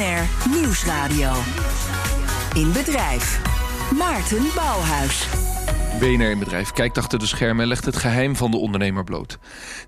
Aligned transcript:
BNR 0.00 0.50
Nieuwsradio. 0.60 1.32
In 2.54 2.72
bedrijf. 2.72 3.40
Maarten 3.98 4.42
Bouwhuis. 4.54 5.26
BNR 5.98 6.30
in 6.30 6.38
bedrijf 6.38 6.72
kijkt 6.72 6.98
achter 6.98 7.18
de 7.18 7.26
schermen 7.26 7.62
en 7.62 7.68
legt 7.68 7.84
het 7.84 7.96
geheim 7.96 8.36
van 8.36 8.50
de 8.50 8.56
ondernemer 8.56 9.04
bloot. 9.04 9.38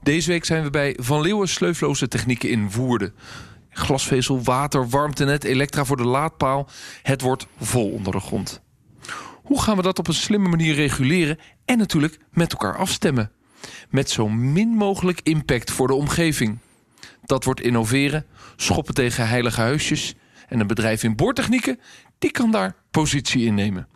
Deze 0.03 0.31
week 0.31 0.45
zijn 0.45 0.63
we 0.63 0.71
bij 0.71 0.97
Van 1.01 1.21
Leeuwen 1.21 1.49
Sleufloze 1.49 2.09
Technieken 2.09 2.49
in 2.49 2.71
Woerden. 2.71 3.15
Glasvezel, 3.71 4.43
water, 4.43 4.89
warmtenet, 4.89 5.45
elektra 5.45 5.85
voor 5.85 5.97
de 5.97 6.07
laadpaal. 6.07 6.69
Het 7.03 7.21
wordt 7.21 7.47
vol 7.61 7.91
onder 7.91 8.13
de 8.13 8.21
grond. 8.21 8.63
Hoe 9.43 9.63
gaan 9.63 9.77
we 9.77 9.83
dat 9.83 9.99
op 9.99 10.09
een 10.09 10.15
slimme 10.15 10.49
manier 10.49 10.75
reguleren 10.75 11.39
en 11.65 11.79
natuurlijk 11.79 12.19
met 12.31 12.53
elkaar 12.53 12.77
afstemmen? 12.77 13.31
Met 13.91 14.11
zo 14.11 14.29
min 14.29 14.69
mogelijk 14.69 15.21
impact 15.23 15.71
voor 15.71 15.87
de 15.87 15.95
omgeving. 15.95 16.59
Dat 17.25 17.45
wordt 17.45 17.61
innoveren, 17.61 18.27
schoppen 18.57 18.95
tegen 18.95 19.29
heilige 19.29 19.61
huisjes. 19.61 20.15
En 20.49 20.61
een 20.61 20.67
bedrijf 20.67 21.03
in 21.03 21.17
boortechnieken, 21.17 21.81
die 22.19 22.31
kan 22.31 22.51
daar 22.51 22.75
positie 22.91 23.45
innemen. 23.45 23.87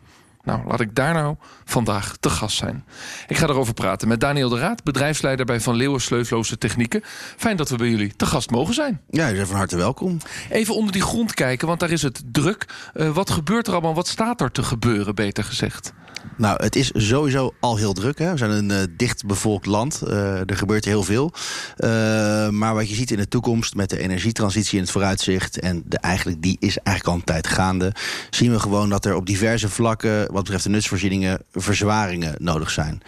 Nou, 0.46 0.66
laat 0.66 0.80
ik 0.80 0.94
daar 0.94 1.14
nou 1.14 1.36
vandaag 1.64 2.16
te 2.20 2.30
gast 2.30 2.56
zijn. 2.56 2.84
Ik 3.26 3.36
ga 3.36 3.46
erover 3.46 3.74
praten 3.74 4.08
met 4.08 4.20
Daniel 4.20 4.48
de 4.48 4.58
Raad, 4.58 4.84
bedrijfsleider 4.84 5.46
bij 5.46 5.60
Van 5.60 5.74
Leeuwen 5.74 6.00
Sleufloze 6.00 6.58
Technieken. 6.58 7.00
Fijn 7.36 7.56
dat 7.56 7.68
we 7.68 7.76
bij 7.76 7.88
jullie 7.88 8.16
te 8.16 8.26
gast 8.26 8.50
mogen 8.50 8.74
zijn. 8.74 9.00
Ja, 9.10 9.32
bent 9.32 9.46
van 9.46 9.56
harte 9.56 9.76
welkom. 9.76 10.18
Even 10.50 10.74
onder 10.74 10.92
die 10.92 11.02
grond 11.02 11.34
kijken, 11.34 11.66
want 11.66 11.80
daar 11.80 11.90
is 11.90 12.02
het 12.02 12.22
druk. 12.32 12.66
Uh, 12.94 13.10
wat 13.10 13.30
gebeurt 13.30 13.66
er 13.66 13.72
allemaal? 13.72 13.94
Wat 13.94 14.08
staat 14.08 14.40
er 14.40 14.50
te 14.50 14.62
gebeuren, 14.62 15.14
beter 15.14 15.44
gezegd? 15.44 15.92
Nou, 16.36 16.62
het 16.62 16.76
is 16.76 16.90
sowieso 16.94 17.54
al 17.60 17.76
heel 17.76 17.92
druk. 17.92 18.18
Hè? 18.18 18.30
We 18.30 18.36
zijn 18.36 18.50
een 18.50 18.70
uh, 18.70 18.96
dicht 18.96 19.26
bevolkt 19.26 19.66
land. 19.66 20.02
Uh, 20.04 20.50
er 20.50 20.56
gebeurt 20.56 20.84
heel 20.84 21.02
veel. 21.02 21.32
Uh, 21.78 22.48
maar 22.48 22.74
wat 22.74 22.88
je 22.88 22.94
ziet 22.94 23.10
in 23.10 23.16
de 23.16 23.28
toekomst 23.28 23.74
met 23.74 23.90
de 23.90 23.98
energietransitie 23.98 24.76
in 24.76 24.82
het 24.82 24.92
vooruitzicht... 24.92 25.60
en 25.60 25.82
de, 25.86 25.98
eigenlijk, 25.98 26.42
die 26.42 26.56
is 26.60 26.78
eigenlijk 26.78 27.06
al 27.06 27.14
een 27.14 27.24
tijd 27.24 27.46
gaande... 27.46 27.92
zien 28.30 28.52
we 28.52 28.58
gewoon 28.58 28.88
dat 28.88 29.04
er 29.04 29.14
op 29.14 29.26
diverse 29.26 29.68
vlakken... 29.68 30.32
wat 30.32 30.42
betreft 30.42 30.64
de 30.64 30.70
nutsvoorzieningen, 30.70 31.42
verzwaringen 31.52 32.34
nodig 32.38 32.70
zijn. 32.70 33.02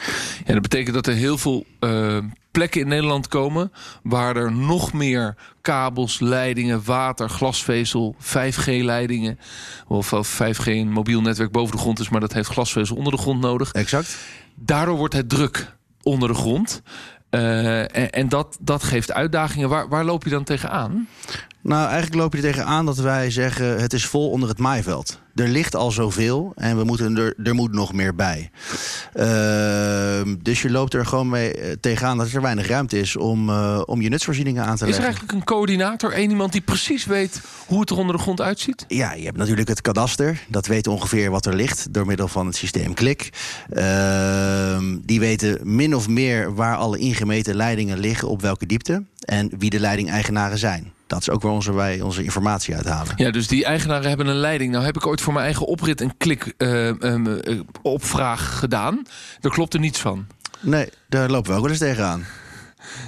Ja, 0.44 0.52
dat 0.52 0.62
betekent 0.62 0.94
dat 0.94 1.06
er 1.06 1.14
heel 1.14 1.38
veel 1.38 1.64
plekken 2.50 2.80
in 2.80 2.88
Nederland 2.88 3.28
komen... 3.28 3.72
waar 4.02 4.36
er 4.36 4.52
nog 4.52 4.92
meer 4.92 5.36
kabels, 5.60 6.20
leidingen, 6.20 6.84
water, 6.84 7.28
glasvezel, 7.28 8.16
5G-leidingen... 8.22 9.38
of 9.86 10.12
5G 10.24 10.64
een 10.64 10.90
mobiel 10.90 11.20
netwerk 11.20 11.52
boven 11.52 11.76
de 11.76 11.82
grond 11.82 12.00
is... 12.00 12.08
maar 12.08 12.20
dat 12.20 12.32
heeft 12.32 12.48
glasvezel 12.48 12.96
onder 12.96 13.12
de 13.12 13.18
grond 13.18 13.40
nodig. 13.40 13.72
Exact. 13.72 14.16
Daardoor 14.54 14.96
wordt 14.96 15.14
het 15.14 15.28
druk 15.28 15.76
onder 16.02 16.28
de 16.28 16.34
grond. 16.34 16.82
Uh, 17.30 17.96
en, 17.96 18.10
en 18.10 18.28
dat, 18.28 18.58
dat 18.60 18.82
geeft 18.82 19.12
uitdagingen. 19.12 19.68
Waar, 19.68 19.88
waar 19.88 20.04
loop 20.04 20.24
je 20.24 20.30
dan 20.30 20.44
tegenaan? 20.44 21.08
Nou, 21.68 21.86
eigenlijk 21.86 22.14
loop 22.14 22.32
je 22.32 22.38
er 22.42 22.52
tegenaan 22.52 22.86
dat 22.86 22.96
wij 22.96 23.30
zeggen... 23.30 23.80
het 23.80 23.92
is 23.92 24.06
vol 24.06 24.30
onder 24.30 24.48
het 24.48 24.58
maaiveld. 24.58 25.20
Er 25.34 25.48
ligt 25.48 25.74
al 25.74 25.90
zoveel 25.90 26.52
en 26.56 26.76
we 26.76 26.84
moeten 26.84 27.16
er, 27.16 27.34
er 27.44 27.54
moet 27.54 27.72
nog 27.72 27.92
meer 27.92 28.14
bij. 28.14 28.50
Uh, 29.14 30.34
dus 30.42 30.62
je 30.62 30.70
loopt 30.70 30.94
er 30.94 31.06
gewoon 31.06 31.28
mee 31.28 31.80
tegenaan 31.80 32.18
dat 32.18 32.30
er 32.30 32.42
weinig 32.42 32.68
ruimte 32.68 32.98
is... 32.98 33.16
om, 33.16 33.48
uh, 33.48 33.82
om 33.84 34.00
je 34.00 34.08
nutsvoorzieningen 34.08 34.64
aan 34.64 34.76
te 34.76 34.84
leggen. 34.84 34.88
Is 34.88 34.96
er 34.96 35.04
eigenlijk 35.04 35.32
een 35.32 35.44
coördinator, 35.44 36.12
één 36.12 36.30
iemand 36.30 36.52
die 36.52 36.60
precies 36.60 37.04
weet... 37.04 37.40
hoe 37.66 37.80
het 37.80 37.90
er 37.90 37.96
onder 37.96 38.16
de 38.16 38.22
grond 38.22 38.40
uitziet? 38.40 38.84
Ja, 38.88 39.12
je 39.12 39.24
hebt 39.24 39.36
natuurlijk 39.36 39.68
het 39.68 39.80
kadaster. 39.80 40.44
Dat 40.48 40.66
weet 40.66 40.86
ongeveer 40.86 41.30
wat 41.30 41.46
er 41.46 41.54
ligt 41.54 41.94
door 41.94 42.06
middel 42.06 42.28
van 42.28 42.46
het 42.46 42.56
systeem 42.56 42.94
Klik. 42.94 43.30
Uh, 43.72 44.78
die 45.02 45.20
weten 45.20 45.58
min 45.62 45.96
of 45.96 46.08
meer 46.08 46.54
waar 46.54 46.76
alle 46.76 46.98
ingemeten 46.98 47.54
leidingen 47.54 47.98
liggen... 47.98 48.28
op 48.28 48.42
welke 48.42 48.66
diepte 48.66 49.04
en 49.18 49.50
wie 49.58 49.70
de 49.70 49.80
leidingeigenaren 49.80 50.58
zijn. 50.58 50.96
Dat 51.08 51.20
is 51.20 51.30
ook 51.30 51.42
waar 51.42 51.52
onze, 51.52 51.72
wij 51.74 52.00
onze 52.00 52.24
informatie 52.24 52.74
uithalen. 52.74 53.12
Ja, 53.16 53.30
dus 53.30 53.46
die 53.46 53.64
eigenaren 53.64 54.08
hebben 54.08 54.26
een 54.26 54.36
leiding. 54.36 54.72
Nou 54.72 54.84
heb 54.84 54.96
ik 54.96 55.06
ooit 55.06 55.20
voor 55.20 55.32
mijn 55.32 55.44
eigen 55.44 55.66
oprit 55.66 56.00
een 56.00 56.16
klik 56.16 56.54
uh, 56.58 56.86
um, 56.86 57.26
uh, 57.26 57.60
opvraag 57.82 58.58
gedaan. 58.58 59.02
Daar 59.40 59.52
klopt 59.52 59.74
er 59.74 59.80
niets 59.80 60.00
van. 60.00 60.26
Nee, 60.60 60.88
daar 61.08 61.30
lopen 61.30 61.50
we 61.50 61.56
ook 61.56 61.62
wel 61.62 61.70
eens 61.70 61.80
tegenaan. 61.80 62.24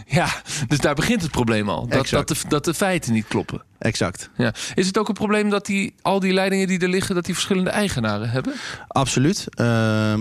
Ja, 0.06 0.28
dus 0.68 0.78
daar 0.78 0.94
begint 0.94 1.22
het 1.22 1.30
probleem 1.30 1.68
al. 1.68 1.86
Dat, 1.86 2.08
dat, 2.08 2.28
de, 2.28 2.34
dat 2.48 2.64
de 2.64 2.74
feiten 2.74 3.12
niet 3.12 3.26
kloppen. 3.28 3.62
Exact. 3.78 4.30
Ja. 4.36 4.54
Is 4.74 4.86
het 4.86 4.98
ook 4.98 5.08
een 5.08 5.14
probleem 5.14 5.50
dat 5.50 5.66
die, 5.66 5.94
al 6.02 6.20
die 6.20 6.32
leidingen 6.32 6.66
die 6.66 6.78
er 6.78 6.88
liggen... 6.88 7.14
dat 7.14 7.24
die 7.24 7.34
verschillende 7.34 7.70
eigenaren 7.70 8.30
hebben? 8.30 8.54
Absoluut. 8.88 9.46
Uh, 9.60 10.14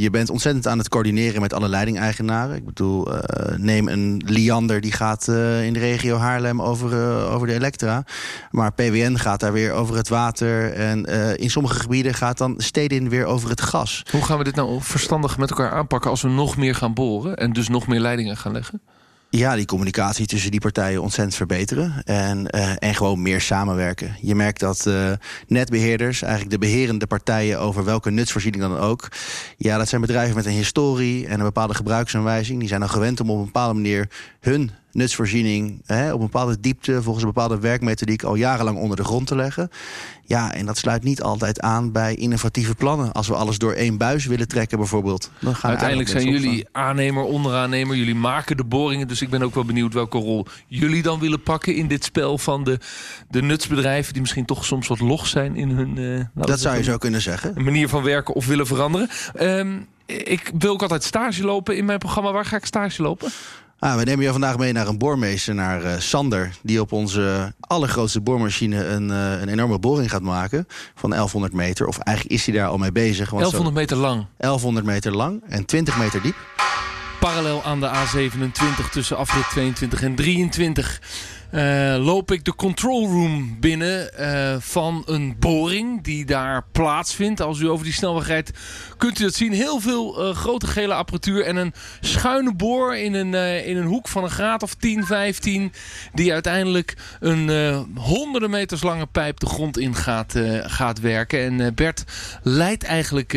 je 0.00 0.10
bent 0.10 0.30
ontzettend 0.30 0.66
aan 0.66 0.78
het 0.78 0.88
coördineren 0.88 1.40
met 1.40 1.52
alle 1.52 1.68
leidingeigenaren. 1.68 2.56
Ik 2.56 2.64
bedoel, 2.64 3.14
uh, 3.14 3.20
neem 3.56 3.88
een 3.88 4.22
Liander 4.26 4.80
die 4.80 4.92
gaat 4.92 5.26
uh, 5.28 5.64
in 5.64 5.72
de 5.72 5.78
regio 5.78 6.16
Haarlem 6.16 6.62
over, 6.62 6.92
uh, 6.92 7.34
over 7.34 7.46
de 7.46 7.54
elektra. 7.54 8.04
Maar 8.50 8.72
PWN 8.72 9.16
gaat 9.16 9.40
daar 9.40 9.52
weer 9.52 9.72
over 9.72 9.96
het 9.96 10.08
water. 10.08 10.72
En 10.72 11.04
in 11.36 11.50
sommige 11.50 11.80
gebieden 11.80 12.14
gaat 12.14 12.38
dan 12.38 12.54
Stedin 12.56 13.08
weer 13.08 13.24
over 13.24 13.48
het 13.50 13.60
gas. 13.60 14.02
Hoe 14.10 14.24
gaan 14.24 14.38
we 14.38 14.44
dit 14.44 14.54
nou 14.54 14.82
verstandig 14.82 15.38
met 15.38 15.50
elkaar 15.50 15.72
aanpakken 15.72 16.10
als 16.10 16.22
we 16.22 16.28
nog 16.28 16.56
meer 16.56 16.74
gaan 16.74 16.94
boren 16.94 17.36
en 17.36 17.52
dus 17.52 17.68
nog 17.68 17.86
meer 17.86 18.00
leidingen 18.00 18.36
gaan 18.36 18.52
leggen? 18.52 18.80
Ja, 19.32 19.56
die 19.56 19.66
communicatie 19.66 20.26
tussen 20.26 20.50
die 20.50 20.60
partijen 20.60 21.02
ontzettend 21.02 21.36
verbeteren. 21.36 22.02
En, 22.04 22.46
uh, 22.54 22.72
en 22.78 22.94
gewoon 22.94 23.22
meer 23.22 23.40
samenwerken. 23.40 24.16
Je 24.20 24.34
merkt 24.34 24.60
dat 24.60 24.84
uh, 24.88 25.12
netbeheerders, 25.46 26.22
eigenlijk 26.22 26.52
de 26.52 26.58
beherende 26.58 27.06
partijen 27.06 27.60
over 27.60 27.84
welke 27.84 28.10
nutsvoorziening 28.10 28.62
dan 28.62 28.78
ook. 28.78 29.08
Ja, 29.56 29.78
dat 29.78 29.88
zijn 29.88 30.00
bedrijven 30.00 30.36
met 30.36 30.46
een 30.46 30.52
historie 30.52 31.26
en 31.26 31.38
een 31.38 31.44
bepaalde 31.44 31.74
gebruiksaanwijzing. 31.74 32.58
Die 32.58 32.68
zijn 32.68 32.80
dan 32.80 32.90
gewend 32.90 33.20
om 33.20 33.30
op 33.30 33.38
een 33.38 33.44
bepaalde 33.44 33.74
manier 33.74 34.08
hun 34.40 34.70
nutsvoorziening 34.92 35.82
hè, 35.86 36.12
op 36.12 36.20
een 36.20 36.26
bepaalde 36.26 36.60
diepte, 36.60 37.02
volgens 37.02 37.24
een 37.24 37.32
bepaalde 37.32 37.58
werkmethodiek 37.58 38.22
al 38.22 38.34
jarenlang 38.34 38.78
onder 38.78 38.96
de 38.96 39.04
grond 39.04 39.26
te 39.26 39.36
leggen. 39.36 39.70
Ja, 40.24 40.54
en 40.54 40.66
dat 40.66 40.78
sluit 40.78 41.02
niet 41.02 41.22
altijd 41.22 41.60
aan 41.60 41.92
bij 41.92 42.14
innovatieve 42.14 42.74
plannen. 42.74 43.12
Als 43.12 43.28
we 43.28 43.34
alles 43.34 43.58
door 43.58 43.72
één 43.72 43.96
buis 43.96 44.26
willen 44.26 44.48
trekken, 44.48 44.78
bijvoorbeeld. 44.78 45.30
Dan 45.38 45.54
gaan 45.54 45.70
Uiteindelijk 45.70 46.08
zijn 46.08 46.30
jullie 46.30 46.68
aannemer, 46.72 47.22
onderaannemer. 47.22 47.96
Jullie 47.96 48.14
maken 48.14 48.56
de 48.56 48.64
boringen. 48.64 49.08
Dus 49.08 49.22
ik 49.22 49.30
ben 49.30 49.42
ook 49.42 49.54
wel 49.54 49.64
benieuwd 49.64 49.94
welke 49.94 50.18
rol 50.18 50.46
jullie 50.66 51.02
dan 51.02 51.20
willen 51.20 51.42
pakken 51.42 51.74
in 51.74 51.88
dit 51.88 52.04
spel 52.04 52.38
van 52.38 52.64
de, 52.64 52.78
de 53.28 53.42
nutsbedrijven. 53.42 54.12
die 54.12 54.20
misschien 54.22 54.44
toch 54.44 54.64
soms 54.64 54.86
wat 54.86 55.00
log 55.00 55.26
zijn 55.26 55.56
in 55.56 55.68
hun. 55.68 55.96
Uh, 55.96 56.24
dat 56.34 56.60
zou 56.60 56.76
je 56.76 56.82
zo 56.82 56.96
kunnen 56.96 57.20
zeggen. 57.20 57.64
manier 57.64 57.88
van 57.88 58.02
werken 58.02 58.34
of 58.34 58.46
willen 58.46 58.66
veranderen. 58.66 59.08
Um, 59.40 59.86
ik 60.06 60.50
wil 60.58 60.72
ook 60.72 60.82
altijd 60.82 61.04
stage 61.04 61.44
lopen 61.44 61.76
in 61.76 61.84
mijn 61.84 61.98
programma. 61.98 62.32
Waar 62.32 62.44
ga 62.44 62.56
ik 62.56 62.64
stage 62.64 63.02
lopen? 63.02 63.30
Ah, 63.80 63.96
we 63.96 64.04
nemen 64.04 64.24
je 64.24 64.30
vandaag 64.30 64.58
mee 64.58 64.72
naar 64.72 64.86
een 64.86 64.98
boormeester, 64.98 65.54
naar 65.54 65.84
uh, 65.84 65.92
Sander... 65.98 66.50
die 66.62 66.80
op 66.80 66.92
onze 66.92 67.54
allergrootste 67.60 68.20
boormachine 68.20 68.84
een, 68.84 69.08
uh, 69.08 69.40
een 69.40 69.48
enorme 69.48 69.78
boring 69.78 70.10
gaat 70.10 70.22
maken... 70.22 70.66
van 70.94 71.10
1100 71.10 71.52
meter, 71.52 71.86
of 71.86 71.98
eigenlijk 71.98 72.36
is 72.36 72.46
hij 72.46 72.54
daar 72.54 72.68
al 72.68 72.78
mee 72.78 72.92
bezig. 72.92 73.30
Want 73.30 73.42
1100 73.42 73.74
meter 73.76 73.96
lang? 73.96 74.26
1100 74.36 74.86
meter 74.86 75.16
lang 75.16 75.42
en 75.48 75.64
20 75.64 75.98
meter 75.98 76.22
diep. 76.22 76.36
Parallel 77.20 77.62
aan 77.64 77.80
de 77.80 77.88
A27 77.88 78.90
tussen 78.90 79.16
afrit 79.16 79.50
22 79.50 80.02
en 80.02 80.14
23... 80.14 81.00
Uh, 81.54 81.96
loop 82.04 82.30
ik 82.32 82.44
de 82.44 82.54
control 82.54 83.08
room 83.08 83.56
binnen 83.60 84.10
uh, 84.20 84.56
van 84.58 85.02
een 85.06 85.36
boring 85.38 86.04
die 86.04 86.24
daar 86.24 86.64
plaatsvindt. 86.72 87.40
Als 87.40 87.60
u 87.60 87.68
over 87.68 87.84
die 87.84 87.94
snelweg 87.94 88.42
kunt 88.96 89.18
u 89.18 89.22
dat 89.22 89.34
zien. 89.34 89.52
Heel 89.52 89.80
veel 89.80 90.28
uh, 90.28 90.36
grote 90.36 90.66
gele 90.66 90.94
apparatuur 90.94 91.44
en 91.44 91.56
een 91.56 91.72
schuine 92.00 92.54
boor 92.54 92.96
in 92.96 93.14
een, 93.14 93.34
in 93.64 93.76
een 93.76 93.86
hoek 93.86 94.08
van 94.08 94.24
een 94.24 94.30
graad 94.30 94.62
of 94.62 94.74
10, 94.74 95.04
15. 95.04 95.72
Die 96.14 96.32
uiteindelijk 96.32 96.96
een 97.20 97.48
honderden 97.94 98.50
meters 98.50 98.82
lange 98.82 99.06
pijp 99.06 99.40
de 99.40 99.46
grond 99.46 99.78
in 99.78 99.94
gaat, 99.94 100.34
gaat 100.62 101.00
werken. 101.00 101.60
En 101.60 101.74
Bert 101.74 102.04
leidt 102.42 102.84
eigenlijk 102.84 103.30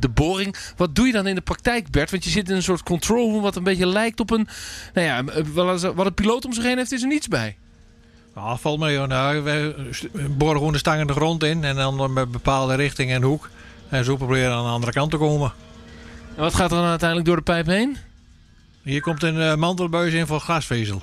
de 0.00 0.08
boring. 0.14 0.56
Wat 0.76 0.94
doe 0.94 1.06
je 1.06 1.12
dan 1.12 1.26
in 1.26 1.34
de 1.34 1.40
praktijk, 1.40 1.90
Bert? 1.90 2.10
Want 2.10 2.24
je 2.24 2.30
zit 2.30 2.48
in 2.48 2.56
een 2.56 2.62
soort 2.62 2.82
control 2.82 3.30
room 3.30 3.42
wat 3.42 3.56
een 3.56 3.64
beetje 3.64 3.86
lijkt 3.86 4.20
op 4.20 4.30
een... 4.30 4.48
Nou 4.94 5.06
ja, 5.06 5.42
wat 5.94 6.06
een 6.06 6.14
piloot 6.14 6.44
om 6.44 6.52
zich 6.52 6.64
heen 6.64 6.76
heeft, 6.76 6.92
is 6.92 7.02
er 7.02 7.08
niets 7.08 7.28
bij. 7.28 7.45
Ja, 8.36 8.56
valt 8.56 8.78
mee. 8.78 9.06
Nou, 9.06 9.42
we 9.42 9.74
boren 10.30 10.56
gewoon 10.56 10.72
de 10.72 10.78
stangen 10.78 11.06
de 11.06 11.12
grond 11.12 11.42
in 11.42 11.64
en 11.64 11.76
dan 11.76 12.12
met 12.12 12.30
bepaalde 12.30 12.74
richting 12.74 13.10
en 13.10 13.22
hoek. 13.22 13.50
En 13.88 14.04
zo 14.04 14.16
proberen 14.16 14.52
aan 14.52 14.64
de 14.64 14.70
andere 14.70 14.92
kant 14.92 15.10
te 15.10 15.16
komen. 15.16 15.52
En 16.34 16.42
wat 16.42 16.54
gaat 16.54 16.70
er 16.70 16.76
dan 16.76 16.86
uiteindelijk 16.86 17.28
door 17.28 17.36
de 17.36 17.42
pijp 17.42 17.66
heen? 17.66 17.96
Hier 18.82 19.00
komt 19.00 19.22
een 19.22 19.36
uh, 19.36 19.54
mantelbuis 19.54 20.12
in 20.12 20.26
voor 20.26 20.40
glasvezel. 20.40 21.02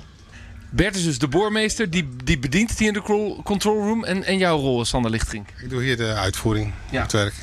Bert 0.70 0.96
is 0.96 1.04
dus 1.04 1.18
de 1.18 1.28
boormeester, 1.28 1.90
die, 1.90 2.08
die 2.24 2.38
bedient 2.38 2.70
het 2.70 2.78
hier 2.78 2.88
in 2.88 2.94
de 2.94 3.42
control 3.42 3.78
room. 3.78 4.04
En, 4.04 4.24
en 4.24 4.38
jouw 4.38 4.58
rol 4.58 4.80
is 4.80 4.88
Sander 4.88 5.10
Lichtrink? 5.10 5.48
Ik 5.62 5.70
doe 5.70 5.82
hier 5.82 5.96
de 5.96 6.12
uitvoering, 6.12 6.72
ja. 6.90 7.02
het 7.02 7.12
werk. 7.12 7.34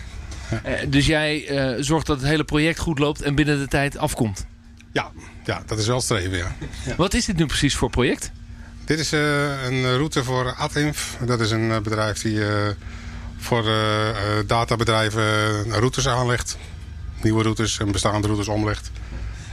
Ja. 0.49 0.61
Uh, 0.65 0.91
dus 0.91 1.05
jij 1.05 1.49
uh, 1.49 1.83
zorgt 1.83 2.05
dat 2.05 2.19
het 2.19 2.29
hele 2.29 2.43
project 2.43 2.79
goed 2.79 2.99
loopt 2.99 3.21
en 3.21 3.35
binnen 3.35 3.59
de 3.59 3.67
tijd 3.67 3.97
afkomt? 3.97 4.45
Ja, 4.91 5.11
ja 5.45 5.63
dat 5.65 5.79
is 5.79 5.88
wel 5.88 6.01
streven, 6.01 6.38
ja. 6.38 6.55
ja. 6.85 6.95
Wat 6.95 7.13
is 7.13 7.25
dit 7.25 7.38
nu 7.38 7.45
precies 7.45 7.75
voor 7.75 7.89
project? 7.89 8.31
Dit 8.85 8.99
is 8.99 9.13
uh, 9.13 9.63
een 9.63 9.95
route 9.95 10.23
voor 10.23 10.53
Adinf. 10.53 11.17
Dat 11.25 11.39
is 11.39 11.51
een 11.51 11.69
uh, 11.69 11.79
bedrijf 11.79 12.21
die 12.21 12.35
uh, 12.35 12.47
voor 13.37 13.63
databedrijven 14.45 15.23
routes 15.71 16.07
aanlegt. 16.07 16.57
Nieuwe 17.21 17.43
routes 17.43 17.79
en 17.79 17.91
bestaande 17.91 18.27
routes 18.27 18.47
omlegt. 18.47 18.91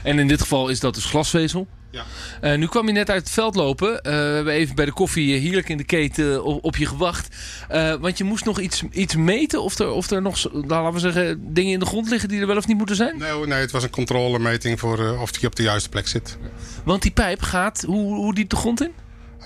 En 0.03 0.19
in 0.19 0.29
dit 0.29 0.41
geval 0.41 0.69
is 0.69 0.81
dat 0.81 0.95
dus 0.95 1.05
glasvezel? 1.05 1.67
Ja. 1.91 2.05
Eh, 2.41 2.59
nu 2.59 2.67
kwam 2.67 2.87
je 2.87 2.93
net 2.93 3.11
uit 3.11 3.21
het 3.21 3.31
veld 3.31 3.55
lopen. 3.55 4.03
Eh, 4.03 4.13
we 4.13 4.19
hebben 4.19 4.53
even 4.53 4.75
bij 4.75 4.85
de 4.85 4.93
koffie 4.93 5.35
eh, 5.35 5.43
heerlijk 5.43 5.69
in 5.69 5.77
de 5.77 5.85
keten 5.85 6.45
op, 6.45 6.65
op 6.65 6.77
je 6.77 6.87
gewacht. 6.87 7.37
Eh, 7.69 7.95
want 7.95 8.19
je 8.19 8.25
moest 8.25 8.45
nog 8.45 8.61
iets, 8.61 8.83
iets 8.91 9.17
meten 9.17 9.63
of 9.63 9.79
er, 9.79 9.91
of 9.91 10.11
er 10.11 10.23
nog, 10.23 10.53
nou, 10.53 10.67
laten 10.67 10.93
we 10.93 10.99
zeggen, 10.99 11.55
dingen 11.55 11.73
in 11.73 11.79
de 11.79 11.87
grond 11.87 12.09
liggen 12.11 12.29
die 12.29 12.41
er 12.41 12.47
wel 12.47 12.57
of 12.57 12.67
niet 12.67 12.77
moeten 12.77 12.97
zijn? 12.97 13.19
Nee, 13.19 13.47
nee, 13.47 13.61
het 13.61 13.71
was 13.71 13.83
een 13.83 13.91
controlemeting 13.91 14.81
voor 14.81 15.05
eh, 15.05 15.21
of 15.21 15.33
die 15.33 15.47
op 15.47 15.57
de 15.57 15.63
juiste 15.63 15.89
plek 15.89 16.09
zit. 16.09 16.39
Want 16.85 17.03
die 17.03 17.11
pijp 17.11 17.43
gaat, 17.43 17.83
hoe, 17.87 18.15
hoe 18.15 18.35
diep 18.35 18.51
de 18.51 18.57
grond 18.57 18.83
in? 18.83 18.93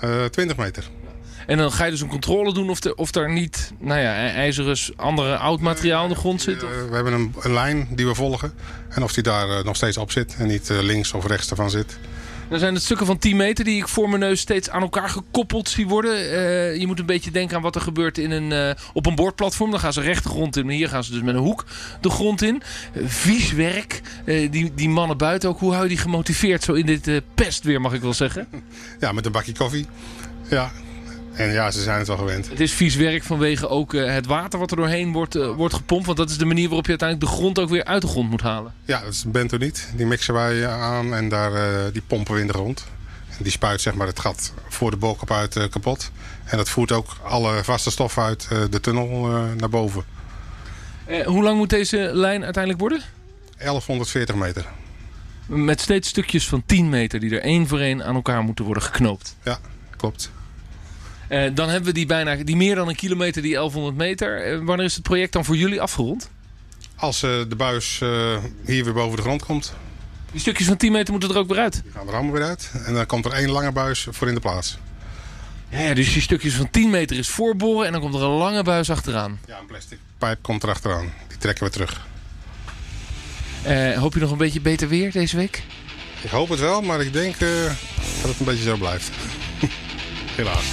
Eh 0.03 0.25
20 0.25 0.57
meter. 0.57 0.83
En 1.47 1.57
dan 1.57 1.71
ga 1.71 1.85
je 1.85 1.91
dus 1.91 2.01
een 2.01 2.07
controle 2.07 2.53
doen 2.53 2.69
of 2.69 2.83
er, 2.83 2.93
of 2.95 3.15
er 3.15 3.31
niet, 3.31 3.71
nou 3.79 3.99
ja, 3.99 4.13
ijzeren, 4.31 4.77
andere 4.95 5.37
oud 5.37 5.59
materiaal 5.59 6.03
in 6.03 6.09
de 6.09 6.15
grond 6.15 6.41
zit. 6.41 6.63
Eh, 6.63 6.69
of- 6.69 6.89
we 6.89 6.95
hebben 6.95 7.13
een, 7.13 7.33
een 7.41 7.53
lijn 7.53 7.87
die 7.91 8.07
we 8.07 8.15
volgen. 8.15 8.53
En 8.89 9.03
of 9.03 9.13
die 9.13 9.23
daar 9.23 9.49
eh, 9.49 9.63
nog 9.63 9.75
steeds 9.75 9.97
op 9.97 10.11
zit 10.11 10.35
en 10.37 10.47
niet 10.47 10.69
eh, 10.69 10.77
links 10.81 11.13
of 11.13 11.25
rechts 11.25 11.49
ervan 11.49 11.69
zit. 11.69 11.97
Dan 12.49 12.59
zijn 12.59 12.73
het 12.73 12.83
stukken 12.83 13.05
van 13.05 13.17
10 13.17 13.35
meter 13.35 13.65
die 13.65 13.77
ik 13.77 13.87
voor 13.87 14.09
mijn 14.09 14.21
neus 14.21 14.39
steeds 14.39 14.69
aan 14.69 14.81
elkaar 14.81 15.09
gekoppeld 15.09 15.69
zie 15.69 15.87
worden. 15.87 16.15
Eh, 16.15 16.75
je 16.75 16.87
moet 16.87 16.99
een 16.99 17.05
beetje 17.05 17.31
denken 17.31 17.55
aan 17.55 17.61
wat 17.61 17.75
er 17.75 17.81
gebeurt 17.81 18.17
in 18.17 18.31
een, 18.31 18.51
eh, 18.51 18.83
op 18.93 19.05
een 19.05 19.15
bordplatform. 19.15 19.71
Dan 19.71 19.79
gaan 19.79 19.93
ze 19.93 20.01
recht 20.01 20.23
de 20.23 20.29
grond 20.29 20.57
in, 20.57 20.65
maar 20.65 20.73
hier 20.73 20.89
gaan 20.89 21.03
ze 21.03 21.11
dus 21.11 21.21
met 21.21 21.35
een 21.35 21.41
hoek 21.41 21.65
de 22.01 22.09
grond 22.09 22.41
in. 22.41 22.61
Eh, 22.93 23.03
vies 23.05 23.51
werk. 23.51 24.01
Eh, 24.25 24.51
die, 24.51 24.73
die 24.73 24.89
mannen 24.89 25.17
buiten 25.17 25.49
ook, 25.49 25.59
hoe 25.59 25.71
hou 25.71 25.83
je 25.83 25.89
die 25.89 25.97
gemotiveerd 25.97 26.63
zo 26.63 26.73
in 26.73 26.85
dit 26.85 27.07
eh, 27.07 27.17
pestweer, 27.35 27.81
mag 27.81 27.93
ik 27.93 28.01
wel 28.01 28.13
zeggen? 28.13 28.47
Ja, 28.99 29.11
met 29.11 29.25
een 29.25 29.31
bakje 29.31 29.53
koffie. 29.53 29.85
Ja. 30.49 30.71
En 31.33 31.51
ja, 31.51 31.71
ze 31.71 31.81
zijn 31.81 31.97
het 31.97 32.07
wel 32.07 32.17
gewend. 32.17 32.49
Het 32.49 32.59
is 32.59 32.73
vies 32.73 32.95
werk 32.95 33.23
vanwege 33.23 33.67
ook 33.69 33.93
eh, 33.93 34.13
het 34.13 34.25
water 34.25 34.59
wat 34.59 34.71
er 34.71 34.77
doorheen 34.77 35.11
wordt, 35.11 35.35
eh, 35.35 35.55
wordt 35.55 35.73
gepompt. 35.73 36.05
Want 36.05 36.17
dat 36.17 36.29
is 36.29 36.37
de 36.37 36.45
manier 36.45 36.65
waarop 36.65 36.85
je 36.85 36.89
uiteindelijk 36.89 37.29
de 37.29 37.37
grond 37.37 37.59
ook 37.59 37.69
weer 37.69 37.83
uit 37.83 38.01
de 38.01 38.07
grond 38.07 38.29
moet 38.29 38.41
halen. 38.41 38.73
Ja, 38.85 38.99
dat 38.99 39.13
is 39.13 39.23
bentoniet. 39.27 39.89
Die 39.95 40.05
mixen 40.05 40.33
wij 40.33 40.63
eh, 40.63 40.81
aan 40.81 41.13
en 41.13 41.29
daar, 41.29 41.51
die 41.91 42.01
pompen 42.07 42.33
we 42.33 42.39
in 42.39 42.47
de 42.47 42.53
grond. 42.53 42.85
En 43.37 43.43
die 43.43 43.51
spuit 43.51 43.81
zeg 43.81 43.93
maar, 43.93 44.07
het 44.07 44.19
gat 44.19 44.53
voor 44.67 44.91
de 44.91 44.97
bolkap 44.97 45.31
uit 45.31 45.67
kapot. 45.69 46.11
En 46.45 46.57
dat 46.57 46.69
voert 46.69 46.91
ook 46.91 47.17
alle 47.23 47.63
vaste 47.63 47.91
stof 47.91 48.17
uit 48.17 48.47
de 48.69 48.79
tunnel 48.79 49.27
naar 49.57 49.69
boven. 49.69 50.03
Eh, 51.05 51.25
hoe 51.25 51.43
lang 51.43 51.57
moet 51.57 51.69
deze 51.69 52.09
lijn 52.13 52.43
uiteindelijk 52.43 52.81
worden? 52.81 53.01
1140 53.57 54.35
meter. 54.35 54.65
Met 55.45 55.81
steeds 55.81 56.09
stukjes 56.09 56.47
van 56.47 56.63
10 56.65 56.89
meter 56.89 57.19
die 57.19 57.35
er 57.35 57.41
één 57.41 57.67
voor 57.67 57.79
één 57.79 58.05
aan 58.05 58.15
elkaar 58.15 58.43
moeten 58.43 58.65
worden 58.65 58.83
geknoopt. 58.83 59.35
Ja, 59.43 59.59
klopt. 59.97 60.31
Eh, 61.27 61.49
dan 61.53 61.69
hebben 61.69 61.87
we 61.87 61.93
die 61.93 62.05
bijna 62.05 62.35
die 62.35 62.55
meer 62.55 62.75
dan 62.75 62.87
een 62.87 62.95
kilometer, 62.95 63.41
die 63.41 63.51
1100 63.53 63.95
meter. 63.97 64.43
Eh, 64.43 64.59
wanneer 64.63 64.85
is 64.85 64.93
het 64.93 65.03
project 65.03 65.33
dan 65.33 65.45
voor 65.45 65.55
jullie 65.57 65.81
afgerond? 65.81 66.29
Als 66.95 67.23
eh, 67.23 67.29
de 67.47 67.55
buis 67.55 67.99
hier 68.65 68.83
weer 68.83 68.93
boven 68.93 69.15
de 69.15 69.21
grond 69.21 69.45
komt, 69.45 69.73
Die 70.31 70.39
stukjes 70.41 70.67
van 70.67 70.77
10 70.77 70.91
meter 70.91 71.11
moeten 71.11 71.29
er 71.29 71.37
ook 71.37 71.47
weer 71.47 71.59
uit. 71.59 71.81
die 71.83 71.91
gaan 71.91 72.07
er 72.07 72.13
allemaal 72.13 72.33
weer 72.33 72.43
uit. 72.43 72.71
En 72.85 72.93
dan 72.93 73.05
komt 73.05 73.25
er 73.25 73.31
één 73.31 73.49
lange 73.49 73.71
buis 73.71 74.07
voor 74.11 74.27
in 74.27 74.33
de 74.33 74.39
plaats. 74.39 74.77
Ja, 75.69 75.79
ja, 75.79 75.93
dus 75.93 76.13
die 76.13 76.21
stukjes 76.21 76.53
van 76.53 76.69
10 76.69 76.89
meter 76.89 77.17
is 77.17 77.27
voorboren 77.29 77.85
en 77.85 77.91
dan 77.91 78.01
komt 78.01 78.13
er 78.13 78.21
een 78.21 78.27
lange 78.29 78.63
buis 78.63 78.89
achteraan. 78.89 79.39
Ja, 79.47 79.59
een 79.59 79.65
plastic 79.65 79.97
pijp 80.17 80.37
komt 80.41 80.63
erachteraan. 80.63 81.13
Die 81.27 81.37
trekken 81.37 81.63
we 81.65 81.69
terug. 81.71 82.05
Hoop 83.95 84.13
je 84.13 84.19
nog 84.19 84.31
een 84.31 84.37
beetje 84.37 84.61
beter 84.61 84.87
weer 84.87 85.11
deze 85.11 85.35
week? 85.37 85.63
Ik 86.21 86.29
hoop 86.29 86.49
het 86.49 86.59
wel, 86.59 86.81
maar 86.81 87.01
ik 87.01 87.13
denk 87.13 87.39
dat 87.39 87.49
het 88.27 88.39
een 88.39 88.45
beetje 88.45 88.63
zo 88.63 88.77
blijft. 88.77 89.09
Helaas. 90.37 90.65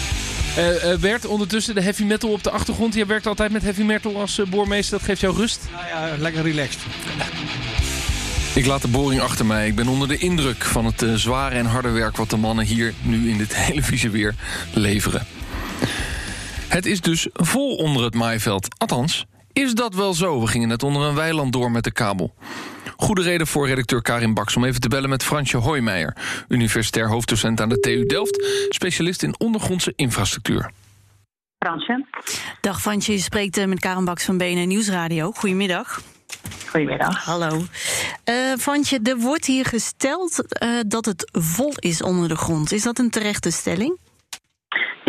Eh, 0.56 0.92
eh, 0.92 1.00
Bert, 1.00 1.26
ondertussen 1.26 1.74
de 1.74 1.82
heavy 1.82 2.04
metal 2.04 2.30
op 2.30 2.42
de 2.42 2.50
achtergrond. 2.50 2.94
Jij 2.94 3.06
werkt 3.06 3.26
altijd 3.26 3.52
met 3.52 3.62
heavy 3.62 3.82
metal 3.82 4.20
als 4.20 4.38
eh, 4.38 4.46
boormeester. 4.46 4.98
Dat 4.98 5.06
geeft 5.06 5.20
jou 5.20 5.36
rust? 5.36 5.60
Nou 5.72 5.86
ja, 5.86 6.16
lekker 6.18 6.42
relaxed. 6.42 6.80
Ik 8.54 8.66
laat 8.66 8.82
de 8.82 8.88
boring 8.88 9.20
achter 9.20 9.46
mij. 9.46 9.66
Ik 9.66 9.74
ben 9.74 9.88
onder 9.88 10.08
de 10.08 10.18
indruk 10.18 10.64
van 10.64 10.84
het 10.84 11.02
eh, 11.02 11.14
zware 11.14 11.54
en 11.54 11.66
harde 11.66 11.90
werk... 11.90 12.16
wat 12.16 12.30
de 12.30 12.36
mannen 12.36 12.64
hier 12.64 12.94
nu 13.02 13.30
in 13.30 13.38
dit 13.38 13.56
hele 13.66 14.10
weer 14.10 14.34
leveren. 14.74 15.26
Het 16.68 16.86
is 16.86 17.00
dus 17.00 17.28
vol 17.32 17.74
onder 17.74 18.04
het 18.04 18.14
maaiveld. 18.14 18.78
Althans, 18.78 19.26
is 19.52 19.74
dat 19.74 19.94
wel 19.94 20.14
zo? 20.14 20.40
We 20.40 20.46
gingen 20.46 20.68
net 20.68 20.82
onder 20.82 21.02
een 21.02 21.14
weiland 21.14 21.52
door 21.52 21.70
met 21.70 21.84
de 21.84 21.92
kabel. 21.92 22.34
Goede 23.00 23.22
reden 23.22 23.46
voor 23.46 23.66
redacteur 23.66 24.02
Karin 24.02 24.34
Baks 24.34 24.56
om 24.56 24.64
even 24.64 24.80
te 24.80 24.88
bellen 24.88 25.08
met 25.08 25.24
Fransje 25.24 25.56
Hoijmeijer... 25.56 26.16
universitair 26.48 27.08
hoofddocent 27.08 27.60
aan 27.60 27.68
de 27.68 27.80
TU 27.80 28.06
Delft... 28.06 28.66
specialist 28.68 29.22
in 29.22 29.34
ondergrondse 29.38 29.92
infrastructuur. 29.96 30.70
Fransje, 31.58 32.06
Dag 32.60 32.80
Fransje, 32.80 33.12
je 33.12 33.18
spreekt 33.18 33.56
eh, 33.56 33.66
met 33.66 33.80
Karen 33.80 34.04
Baks 34.04 34.24
van 34.24 34.38
BNN 34.38 34.68
Nieuwsradio. 34.68 35.32
Goedemiddag. 35.32 36.00
goedemiddag. 36.68 37.24
Hallo. 37.24 37.62
Eh 38.24 38.34
Fransje, 38.58 39.00
er 39.02 39.16
wordt 39.16 39.44
hier 39.44 39.64
gesteld 39.64 40.52
eh, 40.52 40.68
dat 40.86 41.04
het 41.04 41.30
vol 41.32 41.72
is 41.76 42.02
onder 42.02 42.28
de 42.28 42.36
grond. 42.36 42.72
Is 42.72 42.82
dat 42.82 42.98
een 42.98 43.10
terechte 43.10 43.50
stelling? 43.50 43.98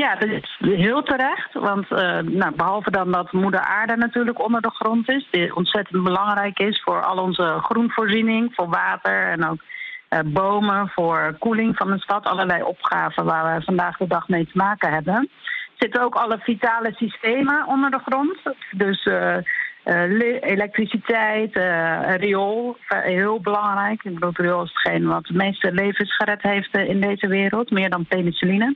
Ja, 0.01 0.15
dat 0.15 0.29
is 0.29 0.57
heel 0.59 1.03
terecht. 1.03 1.53
Want 1.53 1.91
eh, 1.91 2.19
nou, 2.19 2.55
behalve 2.55 2.91
dan 2.91 3.11
dat 3.11 3.31
moeder 3.31 3.59
aarde 3.59 3.95
natuurlijk 3.95 4.43
onder 4.43 4.61
de 4.61 4.69
grond 4.69 5.09
is... 5.09 5.27
die 5.31 5.55
ontzettend 5.55 6.03
belangrijk 6.03 6.59
is 6.59 6.81
voor 6.83 7.03
al 7.03 7.17
onze 7.17 7.59
groenvoorziening... 7.61 8.51
voor 8.55 8.69
water 8.69 9.27
en 9.27 9.47
ook 9.49 9.61
eh, 10.09 10.19
bomen, 10.25 10.89
voor 10.89 11.35
koeling 11.39 11.77
van 11.77 11.91
de 11.91 11.99
stad... 11.99 12.25
allerlei 12.25 12.63
opgaven 12.63 13.25
waar 13.25 13.55
we 13.55 13.63
vandaag 13.63 13.97
de 13.97 14.07
dag 14.07 14.27
mee 14.27 14.45
te 14.45 14.57
maken 14.57 14.93
hebben... 14.93 15.29
zitten 15.77 16.01
ook 16.01 16.15
alle 16.15 16.37
vitale 16.39 16.93
systemen 16.95 17.67
onder 17.67 17.91
de 17.91 17.99
grond. 18.05 18.37
Dus 18.71 19.03
eh, 19.03 19.37
elektriciteit, 19.83 21.55
eh, 21.55 22.15
riool, 22.15 22.77
eh, 22.87 22.99
heel 22.99 23.39
belangrijk. 23.39 24.03
Ik 24.03 24.13
bedoel, 24.13 24.31
riool 24.33 24.63
is 24.63 24.71
hetgeen 24.73 25.07
wat 25.07 25.25
de 25.25 25.33
meeste 25.33 25.71
levens 25.71 26.15
gered 26.15 26.41
heeft 26.41 26.75
eh, 26.75 26.89
in 26.89 27.01
deze 27.01 27.27
wereld, 27.27 27.71
meer 27.71 27.89
dan 27.89 28.05
penicilline. 28.05 28.75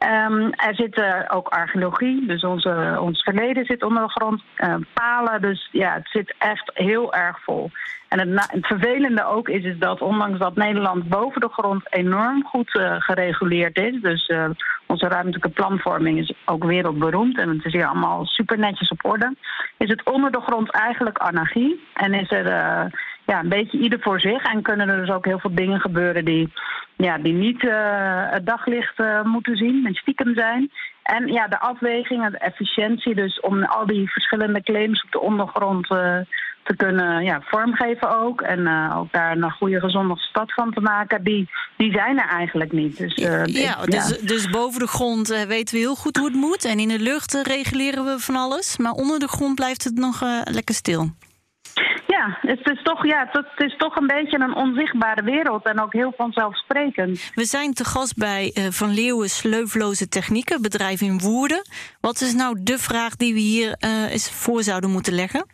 Ehm, 0.00 0.50
er 0.56 0.74
zit 0.74 0.94
eh, 0.94 1.20
ook 1.28 1.48
archeologie, 1.48 2.26
dus 2.26 2.44
onze, 2.44 2.98
ons 3.00 3.22
verleden 3.22 3.64
zit 3.64 3.82
onder 3.82 4.02
de 4.02 4.10
grond. 4.10 4.42
Eh, 4.56 4.74
palen, 4.92 5.42
dus 5.42 5.68
ja, 5.72 5.94
het 5.94 6.08
zit 6.08 6.34
echt 6.38 6.70
heel 6.74 7.14
erg 7.14 7.42
vol. 7.42 7.70
En 8.10 8.28
het, 8.28 8.66
vervelende 8.66 9.24
ook 9.24 9.48
is, 9.48 9.64
is 9.64 9.78
dat 9.78 10.00
ondanks 10.00 10.38
dat 10.38 10.56
Nederland 10.56 11.08
boven 11.08 11.40
de 11.40 11.48
grond 11.48 11.82
enorm 11.94 12.44
goed 12.44 12.76
eh, 12.78 12.94
gereguleerd 12.98 13.78
is, 13.78 14.00
dus 14.02 14.26
eh, 14.26 14.44
onze 14.86 15.08
ruimtelijke 15.08 15.48
planvorming 15.48 16.18
is 16.18 16.32
ook 16.44 16.64
wereldberoemd 16.64 17.38
en 17.38 17.48
het 17.48 17.64
is 17.64 17.72
hier 17.72 17.86
allemaal 17.86 18.26
super 18.26 18.58
netjes 18.58 18.90
op 18.90 19.04
orde, 19.04 19.34
is 19.78 19.88
het 19.88 20.04
onder 20.04 20.30
de 20.30 20.40
grond 20.40 20.70
eigenlijk 20.70 21.18
anarchie. 21.18 21.80
En 21.94 22.14
is 22.14 22.30
er 22.30 22.46
eh, 22.46 22.84
ja, 23.26 23.40
een 23.40 23.48
beetje 23.48 23.78
ieder 23.78 24.00
voor 24.00 24.20
zich 24.20 24.42
en 24.42 24.62
kunnen 24.62 24.88
er 24.88 25.00
dus 25.00 25.14
ook 25.14 25.24
heel 25.24 25.38
veel 25.38 25.54
dingen 25.54 25.80
gebeuren 25.80 26.24
die, 26.24 26.52
ja, 26.96 27.18
die 27.18 27.32
niet 27.32 27.62
het 28.30 28.46
daglicht 28.46 29.02
moeten 29.22 29.56
zien 29.56 29.86
en 29.86 29.94
stiekem 29.94 30.34
zijn. 30.34 30.70
En 31.02 31.26
ja, 31.26 31.48
de 31.48 31.58
afweging 31.58 32.30
de 32.30 32.38
efficiëntie, 32.38 33.14
dus 33.14 33.40
om 33.40 33.64
al 33.64 33.86
die 33.86 34.10
verschillende 34.10 34.62
claims 34.62 35.04
op 35.04 35.12
de 35.12 35.20
ondergrond 35.20 35.90
eh, 35.90 36.18
te 36.70 36.76
kunnen 36.76 37.24
ja, 37.24 37.40
vormgeven 37.44 38.20
ook. 38.20 38.40
En 38.40 38.66
eh, 38.66 38.96
ook 38.98 39.12
daar 39.12 39.36
een 39.36 39.50
goede, 39.50 39.80
gezonde 39.80 40.18
stad 40.18 40.52
van 40.52 40.72
te 40.72 40.80
maken, 40.80 41.24
die, 41.24 41.48
die 41.76 41.92
zijn 41.92 42.18
er 42.18 42.28
eigenlijk 42.28 42.72
niet. 42.72 42.96
Dus, 42.96 43.14
eh, 43.14 43.44
ja, 43.44 43.78
ik- 43.82 43.90
dus, 43.90 44.18
dus 44.20 44.50
boven 44.50 44.80
de 44.80 44.86
grond 44.86 45.30
eh, 45.30 45.42
weten 45.42 45.74
we 45.74 45.80
heel 45.80 45.94
goed 45.94 46.16
hoe 46.16 46.26
het 46.26 46.34
moet. 46.36 46.64
En 46.64 46.78
in 46.78 46.88
de 46.88 46.98
lucht 46.98 47.40
reguleren 47.42 48.04
we 48.04 48.18
van 48.18 48.36
alles. 48.36 48.76
Maar 48.76 48.92
onder 48.92 49.18
de 49.18 49.28
grond 49.28 49.54
blijft 49.54 49.84
het 49.84 49.94
nog 49.94 50.22
lekker 50.44 50.74
stil. 50.74 51.10
Ja, 52.06 52.38
het 52.40 52.70
is, 52.70 52.82
toch, 52.82 53.06
ja, 53.06 53.28
het 53.32 53.66
is 53.70 53.76
toch 53.76 53.96
een 53.96 54.06
beetje 54.06 54.38
een 54.40 54.54
onzichtbare 54.54 55.22
wereld 55.22 55.64
en 55.64 55.80
ook 55.80 55.92
heel 55.92 56.12
vanzelfsprekend. 56.16 57.30
We 57.34 57.44
zijn 57.44 57.72
te 57.74 57.84
gast 57.84 58.16
bij 58.16 58.54
Van 58.70 58.90
Leeuwen 58.94 59.30
Sleufloze 59.30 60.08
Technieken, 60.08 60.62
bedrijf 60.62 61.00
in 61.00 61.18
Woerden. 61.18 61.62
Wat 62.00 62.20
is 62.20 62.34
nou 62.34 62.56
de 62.62 62.78
vraag 62.78 63.16
die 63.16 63.34
we 63.34 63.40
hier 63.40 63.74
eh, 63.78 64.12
eens 64.12 64.30
voor 64.30 64.62
zouden 64.62 64.90
moeten 64.90 65.12
leggen? 65.12 65.46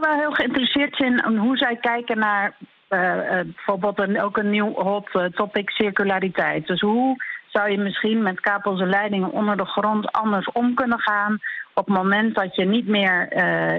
Wel 0.00 0.18
heel 0.18 0.32
geïnteresseerd 0.32 1.00
in 1.00 1.36
hoe 1.36 1.56
zij 1.56 1.76
kijken 1.76 2.18
naar 2.18 2.56
eh, 2.88 3.38
eh, 3.38 3.46
bijvoorbeeld 3.46 4.00
een, 4.00 4.22
ook 4.22 4.36
een 4.36 4.50
nieuw 4.50 4.72
hot 4.72 5.08
eh, 5.12 5.24
topic 5.24 5.70
circulariteit. 5.70 6.66
Dus 6.66 6.80
hoe 6.80 7.24
zou 7.46 7.70
je 7.70 7.78
misschien 7.78 8.22
met 8.22 8.40
kabels 8.40 8.80
en 8.80 8.88
leidingen 8.88 9.30
onder 9.30 9.56
de 9.56 9.64
grond 9.64 10.12
anders 10.12 10.52
om 10.52 10.74
kunnen 10.74 11.00
gaan 11.00 11.38
op 11.74 11.86
het 11.86 11.96
moment 11.96 12.34
dat 12.34 12.54
je 12.56 12.64
niet 12.64 12.86
meer 12.86 13.32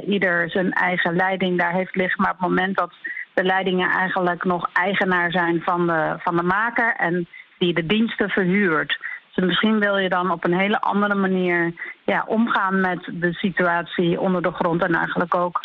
ieder 0.04 0.50
zijn 0.50 0.72
eigen 0.74 1.16
leiding 1.16 1.58
daar 1.58 1.74
heeft 1.74 1.96
liggen, 1.96 2.22
maar 2.22 2.32
op 2.32 2.40
het 2.40 2.50
moment 2.50 2.78
dat 2.78 2.94
de 3.34 3.44
leidingen 3.44 3.90
eigenlijk 3.90 4.44
nog 4.44 4.70
eigenaar 4.74 5.32
zijn 5.32 5.62
van 5.62 5.88
de, 5.88 6.16
van 6.20 6.36
de 6.36 6.44
maker 6.44 6.96
en 6.96 7.28
die 7.58 7.74
de 7.74 7.86
diensten 7.86 8.30
verhuurt. 8.30 9.00
Dus 9.34 9.46
misschien 9.46 9.80
wil 9.80 9.98
je 9.98 10.10
dan 10.10 10.32
op 10.32 10.44
een 10.44 10.60
hele 10.60 10.82
andere 10.82 11.16
manier 11.16 11.74
ja, 12.04 12.24
omgaan 12.28 12.82
met 12.82 13.10
de 13.12 13.34
situatie 13.34 14.20
onder 14.20 14.42
de 14.42 14.52
grond 14.52 14.84
en 14.84 14.96
eigenlijk 14.96 15.36
ook 15.36 15.60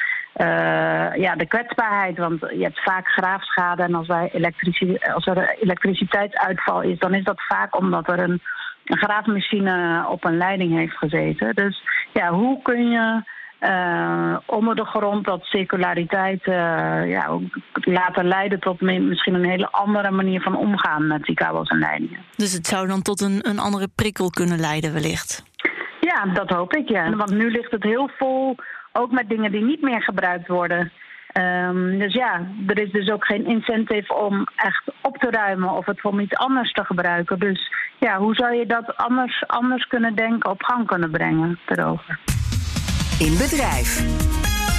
ja, 1.16 1.34
de 1.36 1.46
kwetsbaarheid. 1.46 2.18
Want 2.18 2.40
je 2.40 2.62
hebt 2.62 2.82
vaak 2.82 3.06
graafschade 3.06 3.82
en 3.82 3.94
als, 3.94 4.06
wij 4.06 4.30
elektrici 4.32 4.98
als 5.14 5.26
er 5.26 5.56
elektriciteitsuitval 5.60 6.82
is, 6.82 6.98
dan 6.98 7.14
is 7.14 7.24
dat 7.24 7.42
vaak 7.48 7.76
omdat 7.78 8.08
er 8.08 8.18
een, 8.18 8.42
een 8.84 8.98
graafmachine 8.98 10.06
op 10.08 10.24
een 10.24 10.36
leiding 10.36 10.78
heeft 10.78 10.96
gezeten. 10.96 11.54
Dus 11.54 11.82
ja, 12.12 12.30
hoe 12.30 12.62
kun 12.62 12.90
je 12.90 13.22
eh, 13.58 14.36
onder 14.46 14.74
de 14.74 14.84
grond 14.84 15.24
dat 15.24 15.44
circulariteit 15.44 16.46
uh, 16.46 16.54
ja, 17.10 17.38
laten 17.72 18.28
leiden 18.28 18.60
tot 18.60 18.80
misschien 18.80 19.34
een 19.34 19.50
hele 19.50 19.70
andere 19.70 20.10
manier 20.10 20.40
van 20.40 20.56
omgaan 20.56 21.06
met 21.06 21.22
die 21.22 21.34
kabels 21.34 21.68
en 21.68 21.78
leidingen. 21.78 22.20
Dus 22.36 22.52
het 22.52 22.66
zou 22.66 22.86
dan 22.86 23.02
tot 23.02 23.20
een, 23.20 23.48
een 23.48 23.58
andere 23.58 23.88
prikkel 23.94 24.30
kunnen 24.30 24.58
leiden, 24.58 24.92
wellicht? 24.92 25.44
Ja, 26.00 26.26
dat 26.32 26.50
hoop 26.50 26.74
ik, 26.74 26.88
ja. 26.88 27.16
Want 27.16 27.30
nu 27.30 27.50
ligt 27.50 27.70
het 27.70 27.82
heel 27.82 28.10
vol, 28.18 28.56
ook 28.96 29.10
met 29.10 29.28
dingen 29.28 29.52
die 29.52 29.64
niet 29.64 29.82
meer 29.82 30.02
gebruikt 30.02 30.48
worden. 30.48 30.92
Um, 31.40 31.98
dus 31.98 32.12
ja, 32.12 32.46
er 32.66 32.78
is 32.78 32.90
dus 32.90 33.10
ook 33.10 33.24
geen 33.24 33.46
incentive 33.46 34.14
om 34.14 34.46
echt 34.56 34.82
op 35.02 35.16
te 35.16 35.30
ruimen 35.30 35.70
of 35.70 35.86
het 35.86 36.04
om 36.04 36.20
iets 36.20 36.36
anders 36.36 36.72
te 36.72 36.84
gebruiken. 36.84 37.38
Dus 37.38 37.72
ja, 37.98 38.18
hoe 38.18 38.34
zou 38.34 38.54
je 38.54 38.66
dat 38.66 38.96
anders, 38.96 39.44
anders 39.46 39.86
kunnen 39.86 40.14
denken, 40.14 40.50
op 40.50 40.62
gang 40.62 40.86
kunnen 40.86 41.10
brengen 41.10 41.58
erover? 41.66 42.18
In 43.18 43.32
bedrijf. 43.38 44.35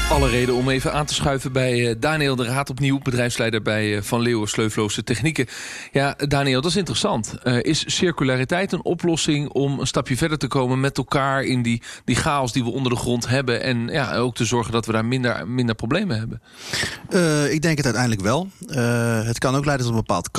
Alle 0.10 0.30
reden 0.30 0.56
om 0.56 0.70
even 0.70 0.94
aan 0.94 1.06
te 1.06 1.14
schuiven 1.14 1.52
bij 1.52 1.90
eh, 1.90 1.96
Daniel 2.00 2.36
de 2.36 2.44
Raad 2.44 2.70
opnieuw, 2.70 3.00
bedrijfsleider 3.00 3.62
bij 3.62 3.96
eh, 3.96 4.02
Van 4.02 4.22
Leeuwen 4.22 4.48
Sleufloze 4.48 5.04
Technieken. 5.04 5.48
Ja, 5.92 6.16
Daniel, 6.28 6.62
dat 6.62 6.72
is 6.72 6.78
interessant. 6.78 7.36
Uh, 7.44 7.64
is 7.64 7.96
circulariteit 7.96 8.72
een 8.72 8.84
oplossing 8.84 9.50
om 9.50 9.80
een 9.80 9.88
stapje 9.88 10.18
verder 10.18 10.38
te 10.38 10.48
komen 10.48 10.80
met 10.80 10.98
elkaar 10.98 11.44
in 11.44 11.62
die, 11.62 11.82
die 12.06 12.16
chaos 12.16 12.52
die 12.52 12.64
we 12.64 12.70
onder 12.70 12.92
de 12.92 12.98
grond 12.98 13.28
hebben 13.28 13.62
en 13.62 13.88
ja, 13.88 14.16
ook 14.16 14.36
te 14.36 14.46
zorgen 14.46 14.72
dat 14.72 14.86
we 14.86 14.92
daar 14.92 15.06
minder, 15.06 15.48
minder 15.48 15.76
problemen 15.76 16.18
hebben? 16.18 16.42
Ik 17.52 17.62
denk 17.62 17.78
het 17.78 17.86
uiteindelijk 17.86 18.24
wel. 18.24 18.48
Het 19.26 19.38
kan 19.38 19.56
ook 19.56 19.66
leiden 19.66 19.86
tot 19.86 19.96
een 19.96 20.04
bepaald 20.06 20.32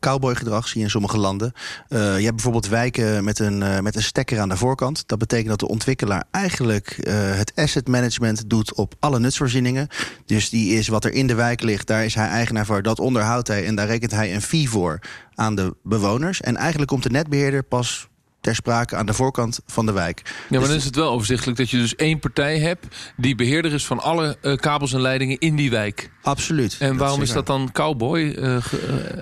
cowboy 0.00 0.34
gedrag, 0.34 0.68
zie 0.68 0.78
je 0.78 0.84
in 0.84 0.90
sommige 0.90 1.18
landen. 1.18 1.52
je 1.88 1.96
hebt 1.96 2.34
bijvoorbeeld 2.34 2.68
wijken 2.68 3.24
met 3.24 3.38
een, 3.38 3.82
met 3.82 3.96
een 3.96 4.02
stekker 4.02 4.40
aan 4.40 4.48
de 4.48 4.56
voorkant. 4.56 5.02
Dat 5.06 5.18
betekent 5.18 5.48
dat 5.48 5.60
de 5.60 5.68
ontwikkelaar 5.68 6.24
eigenlijk 6.30 6.98
het 7.10 7.52
asset 7.54 7.88
management 7.88 8.50
doet 8.50 8.74
op 8.74 8.94
alle 8.98 9.11
alle 9.12 9.20
nutsvoorzieningen. 9.20 9.88
Dus 10.26 10.50
die 10.50 10.78
is 10.78 10.88
wat 10.88 11.04
er 11.04 11.12
in 11.12 11.26
de 11.26 11.34
wijk 11.34 11.62
ligt, 11.62 11.86
daar 11.86 12.04
is 12.04 12.14
hij 12.14 12.28
eigenaar 12.28 12.66
voor. 12.66 12.82
Dat 12.82 12.98
onderhoudt 12.98 13.48
hij 13.48 13.66
en 13.66 13.74
daar 13.74 13.86
rekent 13.86 14.10
hij 14.10 14.34
een 14.34 14.42
fee 14.42 14.68
voor 14.68 14.98
aan 15.34 15.54
de 15.54 15.74
bewoners. 15.82 16.40
En 16.40 16.56
eigenlijk 16.56 16.90
komt 16.90 17.02
de 17.02 17.10
netbeheerder 17.10 17.62
pas 17.62 18.08
ter 18.40 18.54
sprake 18.54 18.96
aan 18.96 19.06
de 19.06 19.14
voorkant 19.14 19.60
van 19.66 19.86
de 19.86 19.92
wijk. 19.92 20.22
Ja, 20.24 20.32
maar 20.48 20.58
dus 20.58 20.68
dan 20.68 20.76
is 20.76 20.84
het 20.84 20.96
wel 20.96 21.10
overzichtelijk 21.10 21.58
dat 21.58 21.70
je 21.70 21.76
dus 21.76 21.94
één 21.94 22.18
partij 22.18 22.58
hebt... 22.58 22.86
die 23.16 23.34
beheerder 23.34 23.72
is 23.72 23.86
van 23.86 24.00
alle 24.00 24.36
uh, 24.42 24.56
kabels 24.56 24.92
en 24.92 25.00
leidingen 25.00 25.38
in 25.38 25.56
die 25.56 25.70
wijk. 25.70 26.10
Absoluut. 26.22 26.76
En 26.78 26.96
waarom 26.96 27.22
is, 27.22 27.32
dat 27.32 27.46
dan 27.46 27.72
cowboy? 27.72 28.20
Uh, 28.20 28.54
uh, 28.54 28.60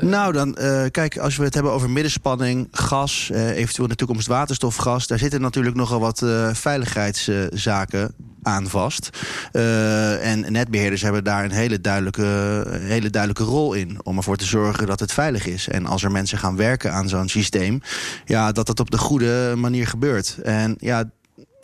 nou, 0.01 0.33
dan 0.33 0.55
kijk, 0.91 1.19
als 1.19 1.37
we 1.37 1.45
het 1.45 1.55
hebben 1.55 1.73
over 1.73 1.91
middenspanning, 1.91 2.69
gas... 2.71 3.31
eventueel 3.33 3.85
in 3.85 3.91
de 3.91 3.95
toekomst 3.95 4.27
waterstofgas... 4.27 5.07
daar 5.07 5.19
zitten 5.19 5.41
natuurlijk 5.41 5.77
nogal 5.77 6.01
wat 6.01 6.25
veiligheidszaken 6.53 8.15
aan 8.43 8.69
vast. 8.69 9.11
Uh, 9.53 10.31
en 10.31 10.53
netbeheerders 10.53 11.03
hebben 11.03 11.25
daar 11.25 11.45
een 11.45 11.51
hele 11.51 11.81
duidelijke, 11.81 12.65
hele 12.71 13.11
duidelijke 13.11 13.45
rol 13.45 13.73
in. 13.73 13.99
Om 14.03 14.17
ervoor 14.17 14.37
te 14.37 14.45
zorgen 14.45 14.87
dat 14.87 15.01
het 15.01 15.13
veilig 15.13 15.47
is. 15.47 15.69
En 15.69 15.87
als 15.87 16.03
er 16.03 16.11
mensen 16.11 16.39
gaan 16.39 16.57
werken 16.57 16.93
aan 16.93 17.09
zo'n 17.09 17.29
systeem, 17.29 17.81
ja, 18.25 18.53
dat 18.53 18.67
dat 18.67 18.81
op 18.81 18.91
de 18.91 18.99
goede 18.99 19.55
manier 19.57 19.87
gebeurt. 19.87 20.39
En 20.43 20.75
ja, 20.79 21.11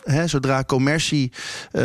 He, 0.03 0.27
zodra 0.27 0.63
commercie 0.63 1.31
uh, 1.71 1.81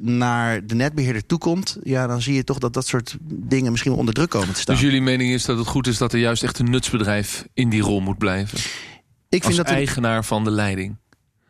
naar 0.00 0.66
de 0.66 0.74
netbeheerder 0.74 1.26
toekomt... 1.26 1.78
Ja, 1.82 2.06
dan 2.06 2.22
zie 2.22 2.34
je 2.34 2.44
toch 2.44 2.58
dat 2.58 2.72
dat 2.72 2.86
soort 2.86 3.16
dingen 3.22 3.70
misschien 3.70 3.90
wel 3.90 4.00
onder 4.00 4.14
druk 4.14 4.30
komen 4.30 4.54
te 4.54 4.60
staan. 4.60 4.74
Dus 4.74 4.84
jullie 4.84 5.00
mening 5.00 5.32
is 5.32 5.44
dat 5.44 5.58
het 5.58 5.66
goed 5.66 5.86
is 5.86 5.98
dat 5.98 6.12
er 6.12 6.18
juist 6.18 6.42
echt 6.42 6.58
een 6.58 6.70
nutsbedrijf 6.70 7.46
in 7.54 7.68
die 7.68 7.82
rol 7.82 8.00
moet 8.00 8.18
blijven? 8.18 8.58
Ik 9.28 9.42
vind 9.42 9.44
Als 9.44 9.56
dat 9.56 9.66
eigenaar 9.66 10.24
van 10.24 10.44
de 10.44 10.50
leiding 10.50 10.96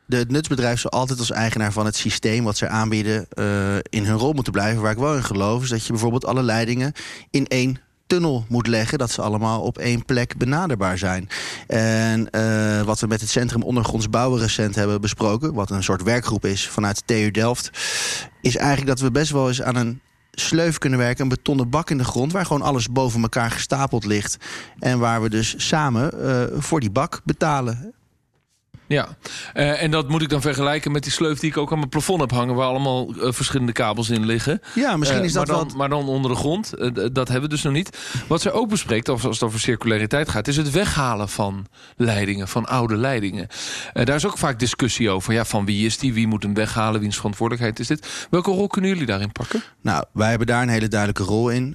de, 0.07 0.17
het 0.17 0.31
nutsbedrijf 0.31 0.81
zal 0.81 0.91
altijd 0.91 1.19
als 1.19 1.31
eigenaar 1.31 1.73
van 1.73 1.85
het 1.87 1.97
systeem 1.97 2.45
wat 2.45 2.57
ze 2.57 2.69
aanbieden 2.69 3.27
uh, 3.35 3.75
in 3.77 4.05
hun 4.05 4.17
rol 4.17 4.33
moeten 4.33 4.53
blijven. 4.53 4.83
Waar 4.83 4.93
ik 4.93 4.99
wel 4.99 5.17
in 5.17 5.25
geloof 5.25 5.63
is 5.63 5.69
dat 5.69 5.87
je 5.87 5.93
bijvoorbeeld 5.93 6.27
alle 6.27 6.43
leidingen 6.43 6.93
in 7.31 7.47
één 7.47 7.81
tunnel 8.07 8.45
moet 8.49 8.67
leggen. 8.67 8.99
Dat 8.99 9.11
ze 9.11 9.23
allemaal 9.23 9.61
op 9.61 9.79
één 9.79 10.05
plek 10.05 10.37
benaderbaar 10.37 10.99
zijn. 10.99 11.29
En 11.67 12.29
uh, 12.31 12.83
wat 12.83 13.01
we 13.01 13.07
met 13.07 13.21
het 13.21 13.31
Centrum 13.31 13.63
Ondergronds 13.63 14.11
Bouwen 14.11 14.41
recent 14.41 14.75
hebben 14.75 15.01
besproken... 15.01 15.55
wat 15.55 15.71
een 15.71 15.83
soort 15.83 16.03
werkgroep 16.03 16.45
is 16.45 16.69
vanuit 16.69 17.03
TU 17.07 17.31
Delft... 17.31 17.71
is 18.41 18.57
eigenlijk 18.57 18.89
dat 18.89 19.01
we 19.01 19.11
best 19.11 19.31
wel 19.31 19.49
eens 19.49 19.63
aan 19.63 19.77
een 19.77 20.01
sleuf 20.31 20.79
kunnen 20.79 20.99
werken. 20.99 21.23
Een 21.23 21.29
betonnen 21.29 21.71
bak 21.71 21.91
in 21.91 21.99
de 21.99 22.05
grond 22.05 22.33
waar 22.33 22.47
gewoon 22.47 22.63
alles 22.63 22.89
boven 22.89 23.23
elkaar 23.23 23.51
gestapeld 23.51 24.05
ligt. 24.05 24.37
En 24.79 24.99
waar 24.99 25.23
we 25.23 25.31
dus 25.31 25.55
samen 25.57 26.11
uh, 26.21 26.43
voor 26.61 26.81
die 26.81 26.91
bak 26.91 27.21
betalen. 27.25 27.95
Ja, 28.89 29.09
uh, 29.55 29.83
en 29.83 29.91
dat 29.91 30.09
moet 30.09 30.23
ik 30.23 30.29
dan 30.29 30.41
vergelijken 30.41 30.93
met 30.93 31.03
die 31.03 31.13
sleuf 31.13 31.39
die 31.39 31.51
ik 31.51 31.57
ook 31.57 31.73
aan 31.73 31.79
mijn 31.79 31.91
plafond 31.91 32.21
heb 32.21 32.31
hangen... 32.31 32.55
waar 32.55 32.67
allemaal 32.67 33.15
uh, 33.15 33.33
verschillende 33.33 33.73
kabels 33.73 34.11
in 34.11 34.27
liggen. 34.27 34.61
Ja, 34.75 34.97
misschien 34.97 35.25
is 35.25 35.33
dat 35.33 35.47
maar 35.47 35.57
dan, 35.57 35.67
wat... 35.67 35.77
Maar 35.77 35.89
dan 35.89 36.09
onder 36.09 36.31
de 36.31 36.37
grond, 36.37 36.71
dat 37.13 37.29
hebben 37.29 37.41
we 37.41 37.55
dus 37.55 37.63
nog 37.63 37.73
niet. 37.73 37.99
Wat 38.27 38.41
zij 38.41 38.53
ook 38.53 38.69
bespreekt, 38.69 39.09
als 39.09 39.23
het 39.23 39.43
over 39.43 39.61
circulariteit 39.61 40.29
gaat... 40.29 40.49
is 40.49 40.57
het 40.57 40.71
weghalen 40.71 41.29
van 41.29 41.67
leidingen, 41.97 42.49
van 42.49 42.67
oude 42.67 42.97
leidingen. 42.97 43.49
daar 43.93 44.15
is 44.15 44.27
ook 44.27 44.39
vaak 44.39 44.59
discussie 44.59 45.11
over. 45.11 45.33
Ja, 45.33 45.45
van 45.45 45.65
wie 45.65 45.87
is 45.87 45.99
die, 45.99 46.13
wie 46.13 46.27
moet 46.27 46.43
hem 46.43 46.55
weghalen, 46.55 47.01
wiens 47.01 47.17
verantwoordelijkheid 47.17 47.79
is 47.79 47.87
dit? 47.87 48.27
Welke 48.31 48.51
rol 48.51 48.67
kunnen 48.67 48.91
jullie 48.91 49.07
daarin 49.07 49.33
pakken? 49.33 49.63
Nou, 49.81 50.05
wij 50.13 50.29
hebben 50.29 50.47
daar 50.47 50.63
een 50.63 50.69
hele 50.69 50.89
duidelijke 50.89 51.23
rol 51.23 51.49
in. 51.49 51.75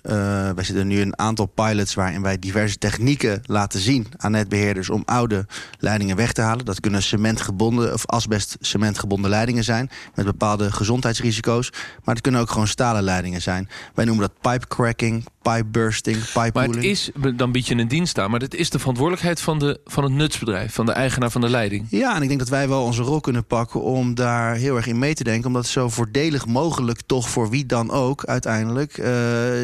wij 0.55 0.63
zitten 0.63 0.87
nu 0.87 1.01
een 1.01 1.19
aantal 1.19 1.45
pilots 1.45 1.93
waarin 1.93 2.21
wij 2.21 2.39
diverse 2.39 2.77
technieken 2.77 3.41
laten 3.45 3.79
zien... 3.79 4.07
aan 4.17 4.31
netbeheerders 4.31 4.89
om 4.89 5.03
oude 5.05 5.45
leidingen 5.79 6.15
weg 6.15 6.31
te 6.31 6.41
halen. 6.41 6.65
Dat 6.65 6.79
kunnen 6.79 7.00
cementgebonden 7.01 7.93
of 7.93 8.05
asbest 8.05 8.57
cementgebonden 8.59 9.29
leidingen 9.29 9.63
zijn. 9.63 9.89
Met 10.15 10.25
bepaalde 10.25 10.71
gezondheidsrisico's. 10.71 11.69
Maar 12.03 12.13
het 12.15 12.23
kunnen 12.23 12.41
ook 12.41 12.51
gewoon 12.51 12.67
stalen 12.67 13.03
leidingen 13.03 13.41
zijn. 13.41 13.69
Wij 13.93 14.05
noemen 14.05 14.27
dat 14.27 14.51
pipe 14.51 14.67
cracking, 14.67 15.25
pipe 15.41 15.65
bursting, 15.65 16.17
pipe 16.17 16.51
Maar 16.53 16.67
het 16.67 16.83
is, 16.83 17.09
dan 17.35 17.51
bied 17.51 17.67
je 17.67 17.75
een 17.75 17.87
dienst 17.87 18.19
aan. 18.19 18.31
Maar 18.31 18.39
het 18.39 18.55
is 18.55 18.69
de 18.69 18.79
verantwoordelijkheid 18.79 19.41
van, 19.41 19.59
de, 19.59 19.79
van 19.85 20.03
het 20.03 20.13
nutsbedrijf. 20.13 20.73
Van 20.73 20.85
de 20.85 20.91
eigenaar 20.91 21.31
van 21.31 21.41
de 21.41 21.49
leiding. 21.49 21.87
Ja, 21.89 22.15
en 22.15 22.21
ik 22.21 22.27
denk 22.27 22.39
dat 22.39 22.49
wij 22.49 22.67
wel 22.67 22.83
onze 22.83 23.01
rol 23.01 23.19
kunnen 23.19 23.45
pakken 23.45 23.81
om 23.81 24.15
daar 24.15 24.55
heel 24.55 24.75
erg 24.75 24.87
in 24.87 24.99
mee 24.99 25.13
te 25.13 25.23
denken. 25.23 25.47
Omdat 25.47 25.61
het 25.61 25.71
zo 25.71 25.89
voordelig 25.89 26.45
mogelijk 26.45 27.01
toch 27.05 27.29
voor 27.29 27.49
wie 27.49 27.65
dan 27.65 27.91
ook 27.91 28.25
uiteindelijk 28.25 28.97
uh, 28.97 29.07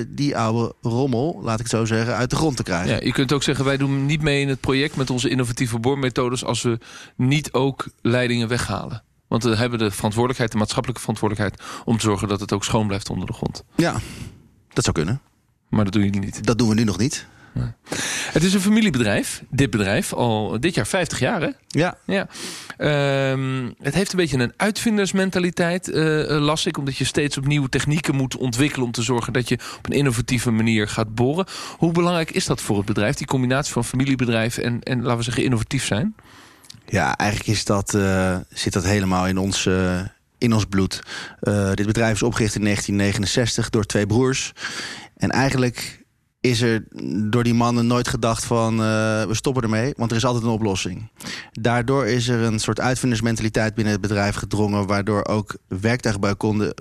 die 0.07 0.37
oude 0.37 0.73
rommel, 0.81 1.39
laat 1.43 1.59
ik 1.59 1.65
het 1.65 1.75
zo 1.75 1.85
zeggen, 1.85 2.15
uit 2.15 2.29
de 2.29 2.35
grond 2.35 2.57
te 2.57 2.63
krijgen. 2.63 2.89
Ja, 2.89 2.99
je 3.01 3.11
kunt 3.11 3.33
ook 3.33 3.43
zeggen, 3.43 3.65
wij 3.65 3.77
doen 3.77 4.05
niet 4.05 4.21
mee 4.21 4.41
in 4.41 4.49
het 4.49 4.59
project 4.59 4.95
met 4.95 5.09
onze 5.09 5.29
innovatieve 5.29 5.79
boormethodes 5.79 6.45
als 6.45 6.61
we 6.61 6.79
niet 7.15 7.53
ook 7.53 7.87
leidingen 8.01 8.47
weghalen. 8.47 9.03
Want 9.27 9.43
we 9.43 9.55
hebben 9.55 9.79
de 9.79 9.91
verantwoordelijkheid, 9.91 10.51
de 10.51 10.57
maatschappelijke 10.57 11.01
verantwoordelijkheid... 11.01 11.83
om 11.85 11.97
te 11.97 12.03
zorgen 12.03 12.27
dat 12.27 12.39
het 12.39 12.53
ook 12.53 12.63
schoon 12.63 12.87
blijft 12.87 13.09
onder 13.09 13.27
de 13.27 13.33
grond. 13.33 13.63
Ja, 13.75 13.95
dat 14.73 14.83
zou 14.83 14.95
kunnen. 14.95 15.21
Maar 15.69 15.83
dat 15.83 15.93
doen 15.93 16.03
jullie 16.03 16.19
niet. 16.19 16.45
Dat 16.45 16.57
doen 16.57 16.69
we 16.69 16.75
nu 16.75 16.83
nog 16.83 16.97
niet. 16.97 17.25
Nee. 17.53 17.71
Het 18.31 18.43
is 18.43 18.53
een 18.53 18.61
familiebedrijf, 18.61 19.43
dit 19.49 19.69
bedrijf, 19.69 20.13
al 20.13 20.59
dit 20.59 20.75
jaar 20.75 20.87
50 20.87 21.19
jaar 21.19 21.41
hè? 21.41 21.49
Ja. 21.67 21.97
ja. 22.05 22.27
Um, 23.31 23.73
het 23.81 23.93
heeft 23.93 24.11
een 24.11 24.17
beetje 24.17 24.37
een 24.37 24.53
uitvindersmentaliteit, 24.57 25.87
uh, 25.87 25.95
las 26.39 26.65
ik. 26.65 26.77
Omdat 26.77 26.97
je 26.97 27.03
steeds 27.03 27.37
opnieuw 27.37 27.65
technieken 27.65 28.15
moet 28.15 28.37
ontwikkelen... 28.37 28.85
om 28.85 28.91
te 28.91 29.01
zorgen 29.01 29.33
dat 29.33 29.49
je 29.49 29.59
op 29.77 29.85
een 29.85 29.95
innovatieve 29.97 30.51
manier 30.51 30.87
gaat 30.87 31.15
boren. 31.15 31.45
Hoe 31.77 31.91
belangrijk 31.91 32.31
is 32.31 32.45
dat 32.45 32.61
voor 32.61 32.77
het 32.77 32.85
bedrijf? 32.85 33.15
Die 33.15 33.27
combinatie 33.27 33.73
van 33.73 33.85
familiebedrijf 33.85 34.57
en, 34.57 34.83
en 34.83 35.01
laten 35.01 35.17
we 35.17 35.23
zeggen 35.23 35.43
innovatief 35.43 35.85
zijn? 35.85 36.15
Ja, 36.85 37.17
eigenlijk 37.17 37.49
is 37.49 37.65
dat, 37.65 37.93
uh, 37.93 38.37
zit 38.49 38.73
dat 38.73 38.83
helemaal 38.83 39.27
in 39.27 39.37
ons, 39.37 39.65
uh, 39.65 39.99
in 40.37 40.53
ons 40.53 40.65
bloed. 40.65 41.03
Uh, 41.41 41.71
dit 41.73 41.85
bedrijf 41.85 42.13
is 42.13 42.23
opgericht 42.23 42.55
in 42.55 42.63
1969 42.63 43.69
door 43.69 43.85
twee 43.85 44.05
broers. 44.05 44.53
En 45.17 45.29
eigenlijk 45.29 46.05
is 46.39 46.61
er 46.61 46.83
door 47.29 47.43
die 47.43 47.53
mannen 47.53 47.87
nooit 47.87 48.07
gedacht 48.07 48.45
van 48.45 48.77
we 49.27 49.27
stoppen 49.31 49.63
ermee, 49.63 49.93
want 49.97 50.11
er 50.11 50.17
is 50.17 50.25
altijd 50.25 50.43
een 50.43 50.49
oplossing. 50.49 51.11
Daardoor 51.51 52.07
is 52.07 52.27
er 52.27 52.41
een 52.41 52.59
soort 52.59 52.79
uitvindersmentaliteit 52.79 53.75
binnen 53.75 53.93
het 53.93 54.01
bedrijf 54.01 54.35
gedrongen, 54.35 54.87
waardoor 54.87 55.25
ook 55.25 55.57
werktuigbouwkunde 55.67 56.73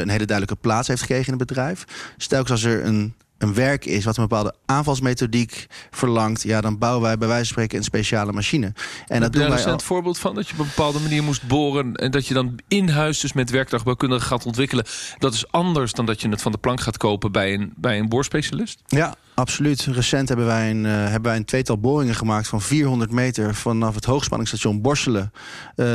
een 0.00 0.08
hele 0.08 0.24
duidelijke 0.24 0.60
plaats 0.60 0.88
heeft 0.88 1.00
gekregen 1.00 1.32
in 1.32 1.38
het 1.38 1.48
bedrijf. 1.48 1.84
Stelkens 2.16 2.50
als 2.50 2.62
er 2.62 2.84
een 2.84 3.14
een 3.38 3.54
werk 3.54 3.84
is 3.84 4.04
wat 4.04 4.16
een 4.16 4.22
bepaalde 4.22 4.54
aanvalsmethodiek 4.66 5.66
verlangt, 5.90 6.42
ja, 6.42 6.60
dan 6.60 6.78
bouwen 6.78 7.02
wij 7.02 7.18
bij 7.18 7.28
wijze 7.28 7.44
van 7.44 7.52
spreken 7.52 7.78
een 7.78 7.84
speciale 7.84 8.32
machine. 8.32 8.66
En 8.66 8.74
Heb 9.06 9.20
dat 9.20 9.32
doen 9.32 9.50
wij. 9.50 9.64
Een 9.64 9.72
al... 9.72 9.78
voorbeeld 9.78 10.18
van 10.18 10.34
dat 10.34 10.46
je 10.46 10.52
op 10.52 10.58
een 10.58 10.66
bepaalde 10.66 10.98
manier 10.98 11.22
moest 11.22 11.46
boren 11.46 11.94
en 11.94 12.10
dat 12.10 12.26
je 12.26 12.34
dan 12.34 12.58
in 12.68 12.88
huis 12.88 13.20
dus 13.20 13.32
met 13.32 13.50
werktuigbouwkunde 13.50 14.20
gaat 14.20 14.46
ontwikkelen. 14.46 14.84
Dat 15.18 15.34
is 15.34 15.50
anders 15.50 15.92
dan 15.92 16.06
dat 16.06 16.20
je 16.20 16.28
het 16.28 16.42
van 16.42 16.52
de 16.52 16.58
plank 16.58 16.80
gaat 16.80 16.96
kopen 16.96 17.32
bij 17.32 17.54
een, 17.54 17.72
bij 17.76 17.98
een 17.98 18.08
boorspecialist? 18.08 18.82
Ja, 18.86 19.14
absoluut. 19.34 19.84
Recent 19.84 20.28
hebben 20.28 20.46
wij, 20.46 20.70
een, 20.70 20.84
uh, 20.84 20.92
hebben 20.92 21.22
wij 21.22 21.36
een 21.36 21.44
tweetal 21.44 21.78
boringen 21.78 22.14
gemaakt 22.14 22.48
van 22.48 22.60
400 22.60 23.10
meter 23.10 23.54
vanaf 23.54 23.94
het 23.94 24.04
hoogspanningsstation 24.04 24.80
Borselen 24.80 25.32
uh, 25.76 25.86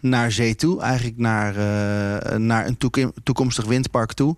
naar 0.00 0.32
zee 0.32 0.54
toe. 0.54 0.80
Eigenlijk 0.80 1.18
naar, 1.18 1.56
uh, 1.56 2.36
naar 2.36 2.66
een 2.66 2.78
toekomstig 3.22 3.64
windpark 3.64 4.12
toe. 4.12 4.36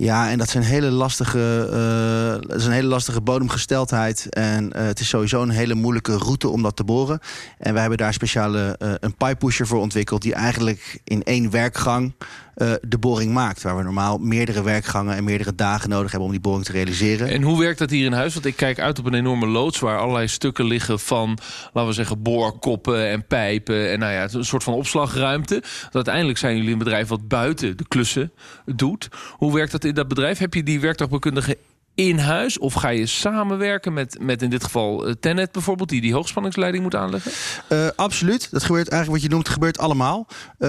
Ja, 0.00 0.30
en 0.30 0.38
dat, 0.38 0.48
zijn 0.48 0.64
hele 0.64 0.90
lastige, 0.90 1.68
uh, 1.70 2.48
dat 2.48 2.58
is 2.58 2.66
een 2.66 2.72
hele 2.72 2.88
lastige 2.88 3.20
bodemgesteldheid. 3.20 4.28
En 4.28 4.64
uh, 4.64 4.82
het 4.82 5.00
is 5.00 5.08
sowieso 5.08 5.42
een 5.42 5.50
hele 5.50 5.74
moeilijke 5.74 6.16
route 6.16 6.48
om 6.48 6.62
dat 6.62 6.76
te 6.76 6.84
boren. 6.84 7.20
En 7.58 7.72
wij 7.72 7.80
hebben 7.80 7.98
daar 7.98 8.12
speciale 8.12 8.76
uh, 8.82 8.92
een 9.00 9.14
pipe 9.14 9.36
pusher 9.36 9.66
voor 9.66 9.80
ontwikkeld... 9.80 10.22
die 10.22 10.34
eigenlijk 10.34 11.00
in 11.04 11.22
één 11.22 11.50
werkgang 11.50 12.12
de 12.80 12.98
boring 13.00 13.32
maakt. 13.32 13.62
Waar 13.62 13.76
we 13.76 13.82
normaal 13.82 14.18
meerdere 14.18 14.62
werkgangen 14.62 15.16
en 15.16 15.24
meerdere 15.24 15.54
dagen 15.54 15.88
nodig 15.88 16.10
hebben... 16.10 16.28
om 16.28 16.34
die 16.34 16.42
boring 16.42 16.64
te 16.64 16.72
realiseren. 16.72 17.28
En 17.28 17.42
hoe 17.42 17.58
werkt 17.58 17.78
dat 17.78 17.90
hier 17.90 18.06
in 18.06 18.12
huis? 18.12 18.34
Want 18.34 18.46
ik 18.46 18.56
kijk 18.56 18.78
uit 18.78 18.98
op 18.98 19.06
een 19.06 19.14
enorme 19.14 19.46
loods... 19.46 19.78
waar 19.78 19.98
allerlei 19.98 20.28
stukken 20.28 20.64
liggen 20.64 21.00
van, 21.00 21.38
laten 21.72 21.90
we 21.90 21.94
zeggen, 21.94 22.22
boorkoppen 22.22 23.08
en 23.08 23.26
pijpen. 23.26 23.90
En 23.90 23.98
nou 23.98 24.12
ja, 24.12 24.28
een 24.32 24.44
soort 24.44 24.62
van 24.62 24.74
opslagruimte. 24.74 25.62
Uiteindelijk 25.92 26.38
zijn 26.38 26.56
jullie 26.56 26.72
een 26.72 26.78
bedrijf 26.78 27.08
wat 27.08 27.28
buiten 27.28 27.76
de 27.76 27.84
klussen 27.88 28.32
doet. 28.66 29.08
Hoe 29.30 29.54
werkt 29.54 29.72
dat 29.72 29.84
in 29.84 29.94
dat 29.94 30.08
bedrijf? 30.08 30.38
Heb 30.38 30.54
je 30.54 30.62
die 30.62 30.80
werktuigbouwkundige 30.80 31.58
in 32.08 32.18
huis? 32.18 32.58
Of 32.58 32.74
ga 32.74 32.88
je 32.88 33.06
samenwerken 33.06 33.92
met, 33.92 34.16
met 34.20 34.42
in 34.42 34.50
dit 34.50 34.64
geval 34.64 35.08
uh, 35.08 35.14
Tenet 35.20 35.52
bijvoorbeeld... 35.52 35.88
die 35.88 36.00
die 36.00 36.14
hoogspanningsleiding 36.14 36.82
moet 36.82 36.94
aanleggen? 36.94 37.32
Uh, 37.68 37.88
absoluut. 37.96 38.48
Dat 38.50 38.62
gebeurt 38.62 38.88
eigenlijk 38.88 39.22
wat 39.22 39.30
je 39.30 39.36
noemt, 39.36 39.48
gebeurt 39.48 39.78
allemaal. 39.78 40.26
Uh, 40.58 40.68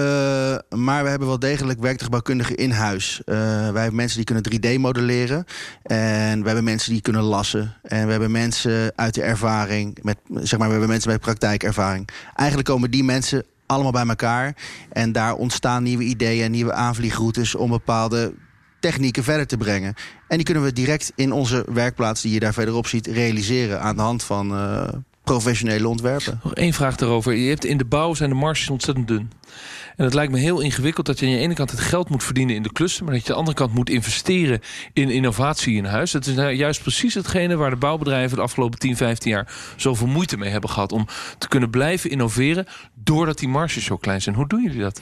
maar 0.68 1.02
we 1.02 1.08
hebben 1.08 1.28
wel 1.28 1.38
degelijk 1.38 1.80
werktuigbouwkundigen 1.80 2.56
in 2.56 2.70
huis. 2.70 3.20
wij 3.24 3.62
hebben 3.62 3.94
mensen 3.94 4.24
die 4.24 4.24
kunnen 4.24 4.76
3D 4.76 4.80
modelleren. 4.80 5.44
En 5.82 6.40
we 6.40 6.46
hebben 6.46 6.64
mensen 6.64 6.92
die 6.92 7.02
kunnen 7.02 7.22
lassen. 7.22 7.76
En 7.82 8.04
we 8.04 8.10
hebben 8.10 8.30
mensen 8.30 8.92
uit 8.96 9.14
de 9.14 9.22
ervaring. 9.22 9.98
Met, 10.02 10.18
zeg 10.34 10.58
maar, 10.58 10.66
we 10.66 10.72
hebben 10.72 10.90
mensen 10.90 11.10
met 11.10 11.20
praktijkervaring. 11.20 12.08
Eigenlijk 12.34 12.68
komen 12.68 12.90
die 12.90 13.04
mensen 13.04 13.44
allemaal 13.66 13.92
bij 13.92 14.06
elkaar. 14.06 14.56
En 14.92 15.12
daar 15.12 15.34
ontstaan 15.34 15.82
nieuwe 15.82 16.02
ideeën 16.02 16.50
nieuwe 16.50 16.72
aanvliegroutes... 16.72 17.54
om 17.54 17.70
bepaalde 17.70 18.32
technieken 18.82 19.24
verder 19.24 19.46
te 19.46 19.56
brengen. 19.56 19.94
En 20.28 20.36
die 20.36 20.44
kunnen 20.44 20.62
we 20.62 20.72
direct 20.72 21.12
in 21.14 21.32
onze 21.32 21.64
werkplaats, 21.72 22.22
die 22.22 22.32
je 22.32 22.40
daar 22.40 22.52
verderop 22.52 22.86
ziet, 22.86 23.06
realiseren 23.06 23.80
aan 23.80 23.96
de 23.96 24.02
hand 24.02 24.22
van 24.22 24.52
uh, 24.52 24.88
professionele 25.24 25.88
ontwerpen. 25.88 26.40
Nog 26.42 26.54
één 26.54 26.72
vraag 26.72 26.96
daarover. 26.96 27.34
Je 27.34 27.48
hebt 27.48 27.64
in 27.64 27.76
de 27.76 27.84
bouw 27.84 28.14
zijn 28.14 28.30
de 28.30 28.36
marges 28.36 28.70
ontzettend 28.70 29.08
dun. 29.08 29.30
En 29.96 30.04
het 30.04 30.14
lijkt 30.14 30.32
me 30.32 30.38
heel 30.38 30.60
ingewikkeld 30.60 31.06
dat 31.06 31.18
je 31.18 31.26
aan 31.26 31.32
de 31.32 31.38
ene 31.38 31.54
kant 31.54 31.70
het 31.70 31.80
geld 31.80 32.08
moet 32.08 32.24
verdienen 32.24 32.54
in 32.54 32.62
de 32.62 32.72
klussen, 32.72 33.04
maar 33.04 33.14
dat 33.14 33.22
je 33.22 33.28
aan 33.28 33.34
de 33.34 33.38
andere 33.40 33.56
kant 33.56 33.74
moet 33.74 33.90
investeren 33.90 34.60
in 34.92 35.10
innovatie 35.10 35.76
in 35.76 35.84
huis. 35.84 36.10
Dat 36.10 36.26
is 36.26 36.34
nou 36.34 36.50
juist 36.52 36.82
precies 36.82 37.14
hetgene 37.14 37.56
waar 37.56 37.70
de 37.70 37.76
bouwbedrijven 37.76 38.36
de 38.36 38.42
afgelopen 38.42 38.78
10, 38.78 38.96
15 38.96 39.30
jaar 39.30 39.52
zoveel 39.76 40.06
moeite 40.06 40.36
mee 40.36 40.50
hebben 40.50 40.70
gehad. 40.70 40.92
Om 40.92 41.06
te 41.38 41.48
kunnen 41.48 41.70
blijven 41.70 42.10
innoveren 42.10 42.66
doordat 42.94 43.38
die 43.38 43.48
marges 43.48 43.84
zo 43.84 43.96
klein 43.96 44.22
zijn. 44.22 44.34
Hoe 44.34 44.48
doen 44.48 44.62
jullie 44.62 44.80
dat? 44.80 45.00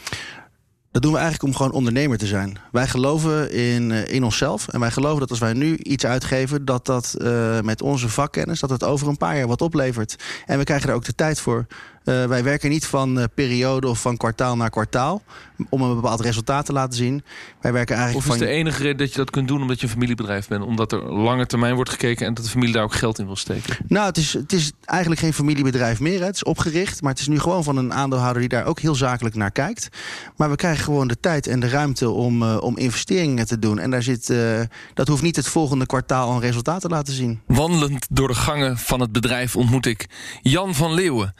Dat 0.92 1.02
doen 1.02 1.12
we 1.12 1.18
eigenlijk 1.18 1.49
om 1.49 1.56
gewoon 1.56 1.73
ondernemer 1.73 2.18
te 2.18 2.26
zijn. 2.26 2.59
Wij 2.73 2.87
geloven 2.87 3.52
in, 3.52 3.90
uh, 3.90 4.09
in 4.09 4.25
onszelf. 4.25 4.68
En 4.68 4.80
wij 4.80 4.90
geloven 4.90 5.20
dat 5.20 5.30
als 5.30 5.38
wij 5.38 5.52
nu 5.52 5.76
iets 5.76 6.06
uitgeven... 6.06 6.64
dat 6.64 6.87
dat 6.87 7.14
uh, 7.18 7.61
met 7.61 7.82
onze 7.82 8.09
vakkennis 8.09 8.61
dat 8.61 8.70
het 8.70 8.85
over 8.85 9.09
een 9.09 9.16
paar 9.16 9.37
jaar 9.37 9.47
wat 9.47 9.62
oplevert. 9.62 10.16
En 10.47 10.59
we 10.59 10.64
krijgen 10.64 10.88
er 10.88 10.94
ook 10.94 11.04
de 11.04 11.14
tijd 11.14 11.40
voor. 11.40 11.66
Uh, 12.04 12.25
wij 12.25 12.45
werken 12.45 12.71
niet 12.71 12.87
van 12.87 13.19
uh, 13.19 13.25
periode 13.35 13.88
of 13.88 14.00
van 14.00 14.16
kwartaal 14.16 14.57
naar 14.57 14.71
kwartaal 14.71 15.23
om 15.69 15.83
een 15.83 15.95
bepaald 15.95 16.21
resultaat 16.21 16.66
te 16.66 16.73
laten 16.73 16.97
zien. 16.97 17.25
Wij 17.61 17.73
werken 17.73 17.97
eigenlijk 17.97 18.26
of 18.26 18.33
is 18.33 18.38
van... 18.38 18.49
de 18.49 18.54
enige 18.54 18.83
reden 18.83 18.97
dat 18.97 19.11
je 19.11 19.16
dat 19.16 19.30
kunt 19.30 19.49
doen 19.49 19.61
omdat 19.61 19.80
je 19.80 19.87
een 19.87 19.92
familiebedrijf 19.92 20.49
bent? 20.49 20.64
Omdat 20.64 20.92
er 20.92 21.12
lange 21.12 21.47
termijn 21.47 21.75
wordt 21.75 21.90
gekeken 21.90 22.26
en 22.26 22.35
dat 22.35 22.45
de 22.45 22.50
familie 22.50 22.75
daar 22.75 22.83
ook 22.83 22.95
geld 22.95 23.19
in 23.19 23.26
wil 23.26 23.37
steken? 23.37 23.76
Nou, 23.88 24.07
het 24.07 24.16
is, 24.16 24.33
het 24.33 24.52
is 24.52 24.73
eigenlijk 24.85 25.21
geen 25.21 25.33
familiebedrijf 25.33 26.00
meer. 26.00 26.19
Hè. 26.19 26.25
Het 26.25 26.35
is 26.35 26.45
opgericht, 26.45 27.02
maar 27.02 27.11
het 27.11 27.21
is 27.21 27.28
nu 27.28 27.38
gewoon 27.38 27.64
van 27.64 27.76
een 27.76 27.92
aandeelhouder 27.92 28.40
die 28.40 28.50
daar 28.50 28.64
ook 28.64 28.80
heel 28.80 28.95
zakelijk 28.95 29.35
naar 29.35 29.50
kijkt. 29.50 29.88
Maar 30.37 30.50
we 30.50 30.57
krijgen 30.57 30.85
gewoon 30.85 31.09
de 31.09 31.21
tijd 31.21 31.47
en 31.47 31.61
de 31.61 31.69
ruimte 31.69 32.11
om, 32.11 32.42
uh, 32.42 32.57
om 32.61 32.76
investeringen 32.76 33.47
te 33.47 33.59
doen. 33.59 33.78
En 33.78 33.90
daar 33.90 34.02
zit, 34.02 34.35
dat 34.95 35.09
hoeft 35.09 35.23
niet 35.23 35.37
het 35.37 35.49
volgende 35.49 35.87
kwartaal 35.87 36.33
een 36.33 36.40
resultaat 36.40 36.80
te 36.80 36.88
laten 36.88 37.14
zien. 37.14 37.40
Wandelend 37.47 38.07
door 38.11 38.28
de 38.28 38.35
gangen 38.35 38.78
van 38.78 39.00
het 39.00 39.12
bedrijf 39.12 39.57
ontmoet 39.57 39.87
ik 39.87 40.09
Jan 40.42 40.75
van 40.75 40.95
Leeuwen 40.95 41.35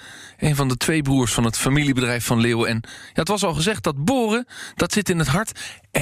van 0.57 0.69
de 0.69 0.77
twee 0.77 1.03
broers 1.03 1.33
van 1.33 1.45
het 1.45 1.59
familiebedrijf 1.59 2.25
van 2.25 2.41
Leeuwen. 2.41 2.69
En 2.69 2.81
ja, 2.85 2.91
het 3.13 3.29
was 3.29 3.45
al 3.45 3.55
gezegd 3.55 3.83
dat 3.83 4.05
boren, 4.05 4.47
dat 4.75 4.93
zit 4.93 5.09
in 5.09 5.19
het 5.19 5.29
hart 5.29 5.61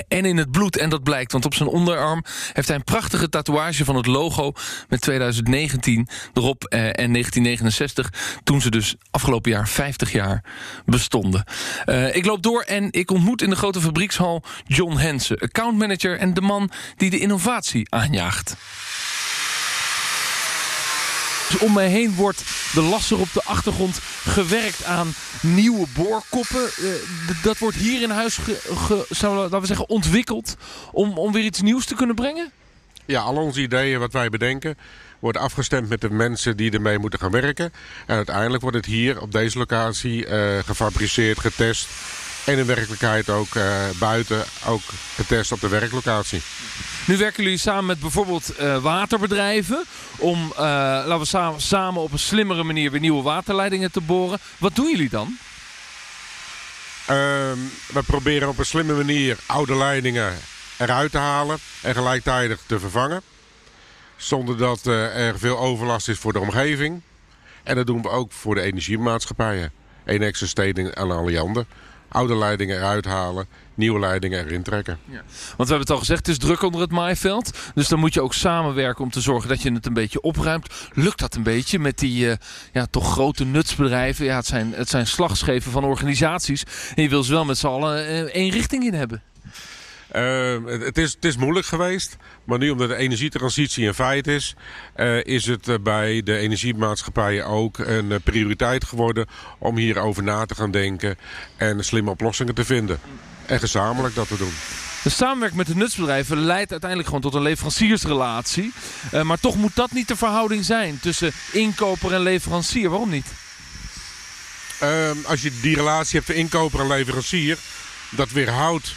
en 0.08 0.24
in 0.24 0.36
het 0.36 0.50
bloed. 0.50 0.76
En 0.76 0.90
dat 0.90 1.02
blijkt, 1.02 1.32
want 1.32 1.44
op 1.44 1.54
zijn 1.54 1.68
onderarm 1.68 2.24
heeft 2.52 2.68
hij 2.68 2.76
een 2.76 2.84
prachtige 2.84 3.28
tatoeage 3.28 3.84
van 3.84 3.96
het 3.96 4.06
logo 4.06 4.52
met 4.88 5.00
2019 5.00 6.08
erop 6.32 6.64
eh, 6.64 6.80
en 6.80 7.12
1969. 7.12 8.12
Toen 8.44 8.60
ze 8.60 8.70
dus 8.70 8.96
afgelopen 9.10 9.50
jaar 9.50 9.68
50 9.68 10.12
jaar 10.12 10.44
bestonden. 10.86 11.44
Uh, 11.86 12.14
ik 12.14 12.26
loop 12.26 12.42
door 12.42 12.62
en 12.62 12.92
ik 12.92 13.10
ontmoet 13.10 13.42
in 13.42 13.50
de 13.50 13.56
grote 13.56 13.80
fabriekshal 13.80 14.42
John 14.66 14.96
Hensen, 14.96 15.38
accountmanager 15.38 16.18
en 16.18 16.34
de 16.34 16.40
man 16.40 16.70
die 16.96 17.10
de 17.10 17.18
innovatie 17.18 17.94
aanjaagt. 17.94 18.56
Om 21.60 21.72
mij 21.72 21.88
heen 21.88 22.14
wordt 22.14 22.42
de 22.72 22.82
lasser 22.82 23.18
op 23.18 23.32
de 23.32 23.42
achtergrond 23.44 23.98
gewerkt 24.24 24.84
aan 24.84 25.14
nieuwe 25.40 25.86
boorkoppen. 25.94 26.70
Uh, 26.80 26.92
dat 27.42 27.58
wordt 27.58 27.76
hier 27.76 28.02
in 28.02 28.10
huis, 28.10 28.36
ge, 28.36 29.06
we 29.50 29.66
zeggen, 29.66 29.88
ontwikkeld 29.88 30.56
om, 30.92 31.18
om 31.18 31.32
weer 31.32 31.44
iets 31.44 31.60
nieuws 31.60 31.84
te 31.84 31.94
kunnen 31.94 32.14
brengen? 32.14 32.50
Ja, 33.04 33.20
al 33.20 33.36
onze 33.36 33.60
ideeën 33.60 33.98
wat 33.98 34.12
wij 34.12 34.28
bedenken 34.28 34.76
wordt 35.18 35.38
afgestemd 35.38 35.88
met 35.88 36.00
de 36.00 36.10
mensen 36.10 36.56
die 36.56 36.70
ermee 36.70 36.98
moeten 36.98 37.18
gaan 37.18 37.30
werken. 37.30 37.72
En 38.06 38.16
uiteindelijk 38.16 38.62
wordt 38.62 38.76
het 38.76 38.86
hier 38.86 39.20
op 39.20 39.32
deze 39.32 39.58
locatie 39.58 40.26
uh, 40.26 40.58
gefabriceerd, 40.64 41.40
getest 41.40 41.88
en 42.48 42.58
in 42.58 42.66
werkelijkheid 42.66 43.30
ook 43.30 43.54
uh, 43.54 43.88
buiten 43.98 44.44
ook 44.66 44.80
getest 45.14 45.52
op 45.52 45.60
de 45.60 45.68
werklocatie. 45.68 46.42
Nu 47.06 47.16
werken 47.16 47.42
jullie 47.42 47.58
samen 47.58 47.86
met 47.86 48.00
bijvoorbeeld 48.00 48.60
uh, 48.60 48.82
waterbedrijven 48.82 49.84
om, 50.16 50.52
uh, 50.52 50.58
laten 50.58 51.18
we 51.18 51.24
samen, 51.24 51.60
samen 51.60 52.02
op 52.02 52.12
een 52.12 52.18
slimmere 52.18 52.62
manier 52.62 52.90
weer 52.90 53.00
nieuwe 53.00 53.22
waterleidingen 53.22 53.92
te 53.92 54.00
boren. 54.00 54.38
Wat 54.58 54.74
doen 54.74 54.90
jullie 54.90 55.08
dan? 55.08 55.38
Ehm, 57.06 57.58
we 57.92 58.02
proberen 58.06 58.48
op 58.48 58.58
een 58.58 58.66
slimme 58.66 58.94
manier 58.94 59.38
oude 59.46 59.76
leidingen 59.76 60.32
eruit 60.76 61.10
te 61.10 61.18
halen 61.18 61.58
en 61.82 61.94
gelijktijdig 61.94 62.60
te 62.66 62.78
vervangen. 62.78 63.22
Zonder 64.16 64.56
dat 64.56 64.86
er 64.86 65.38
veel 65.38 65.58
overlast 65.58 66.08
is 66.08 66.18
voor 66.18 66.32
de 66.32 66.40
omgeving. 66.40 67.02
En 67.62 67.74
dat 67.74 67.86
doen 67.86 68.02
we 68.02 68.08
ook 68.08 68.32
voor 68.32 68.54
de 68.54 68.60
energiemaatschappijen. 68.60 69.72
Enex, 70.04 70.48
Steding 70.48 70.88
en 70.88 71.10
Alliander 71.10 71.66
oude 72.08 72.36
leidingen 72.36 72.76
eruit 72.76 73.04
halen, 73.04 73.46
nieuwe 73.74 73.98
leidingen 73.98 74.44
erin 74.44 74.62
trekken. 74.62 74.98
Ja. 75.04 75.22
Want 75.56 75.68
we 75.68 75.74
hebben 75.74 75.78
het 75.78 75.90
al 75.90 75.98
gezegd, 75.98 76.26
het 76.26 76.28
is 76.28 76.38
druk 76.38 76.62
onder 76.62 76.80
het 76.80 76.90
maaiveld. 76.90 77.58
Dus 77.74 77.88
dan 77.88 77.98
moet 77.98 78.14
je 78.14 78.22
ook 78.22 78.34
samenwerken 78.34 79.04
om 79.04 79.10
te 79.10 79.20
zorgen 79.20 79.48
dat 79.48 79.62
je 79.62 79.72
het 79.72 79.86
een 79.86 79.92
beetje 79.92 80.20
opruimt. 80.20 80.88
Lukt 80.92 81.18
dat 81.18 81.34
een 81.34 81.42
beetje 81.42 81.78
met 81.78 81.98
die 81.98 82.26
uh, 82.26 82.32
ja, 82.72 82.86
toch 82.90 83.12
grote 83.12 83.44
nutsbedrijven? 83.44 84.24
Ja, 84.24 84.36
het, 84.36 84.46
zijn, 84.46 84.72
het 84.74 84.88
zijn 84.88 85.06
slagschepen 85.06 85.70
van 85.70 85.84
organisaties. 85.84 86.62
En 86.94 87.02
je 87.02 87.08
wil 87.08 87.22
ze 87.22 87.32
wel 87.32 87.44
met 87.44 87.58
z'n 87.58 87.66
allen 87.66 88.12
uh, 88.12 88.20
één 88.20 88.50
richting 88.50 88.84
in 88.84 88.94
hebben. 88.94 89.22
Uh, 90.16 90.56
het, 90.66 90.98
is, 90.98 91.12
het 91.12 91.24
is 91.24 91.36
moeilijk 91.36 91.66
geweest, 91.66 92.16
maar 92.44 92.58
nu 92.58 92.70
omdat 92.70 92.88
de 92.88 92.96
energietransitie 92.96 93.86
een 93.86 93.94
feit 93.94 94.26
is, 94.26 94.54
uh, 94.96 95.24
is 95.24 95.46
het 95.46 95.68
uh, 95.68 95.74
bij 95.82 96.22
de 96.22 96.36
energiemaatschappijen 96.36 97.46
ook 97.46 97.78
een 97.78 98.20
prioriteit 98.24 98.84
geworden 98.84 99.26
om 99.58 99.76
hierover 99.76 100.22
na 100.22 100.44
te 100.44 100.54
gaan 100.54 100.70
denken 100.70 101.18
en 101.56 101.84
slimme 101.84 102.10
oplossingen 102.10 102.54
te 102.54 102.64
vinden. 102.64 103.00
En 103.46 103.58
gezamenlijk 103.58 104.14
dat 104.14 104.28
te 104.28 104.36
doen. 104.36 104.52
De 105.02 105.10
samenwerking 105.10 105.58
met 105.58 105.66
de 105.66 105.76
nutsbedrijven 105.76 106.38
leidt 106.38 106.70
uiteindelijk 106.70 107.08
gewoon 107.08 107.24
tot 107.24 107.34
een 107.34 107.42
leveranciersrelatie. 107.42 108.72
maar 109.22 109.40
toch 109.40 109.56
moet 109.56 109.74
dat 109.74 109.92
niet 109.92 110.08
de 110.08 110.16
verhouding 110.16 110.64
zijn 110.64 111.00
tussen 111.00 111.32
inkoper 111.52 112.12
en 112.12 112.20
leverancier. 112.20 112.90
Waarom 112.90 113.10
niet? 113.10 113.26
Ehm, 114.78 115.16
als 115.24 115.42
je 115.42 115.52
die 115.60 115.76
relatie 115.76 116.14
hebt 116.14 116.30
van 116.30 116.40
inkoper 116.40 116.80
en 116.80 116.86
leverancier, 116.86 117.58
dat 118.10 118.30
weerhoudt 118.30 118.94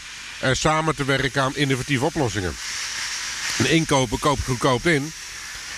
samen 0.51 0.95
te 0.95 1.06
werken 1.06 1.41
aan 1.41 1.56
innovatieve 1.56 2.06
oplossingen. 2.06 2.56
Een 3.58 3.69
inkoper 3.69 4.19
koopt 4.19 4.43
goedkoop 4.43 4.86
in. 4.86 5.12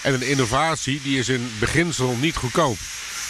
En 0.02 0.13
een 0.13 0.28
innovatie 0.28 1.02
die 1.04 1.19
is 1.19 1.30
in 1.30 1.52
beginsel 1.60 2.15
niet 2.19 2.36
goedkoop. 2.36 2.78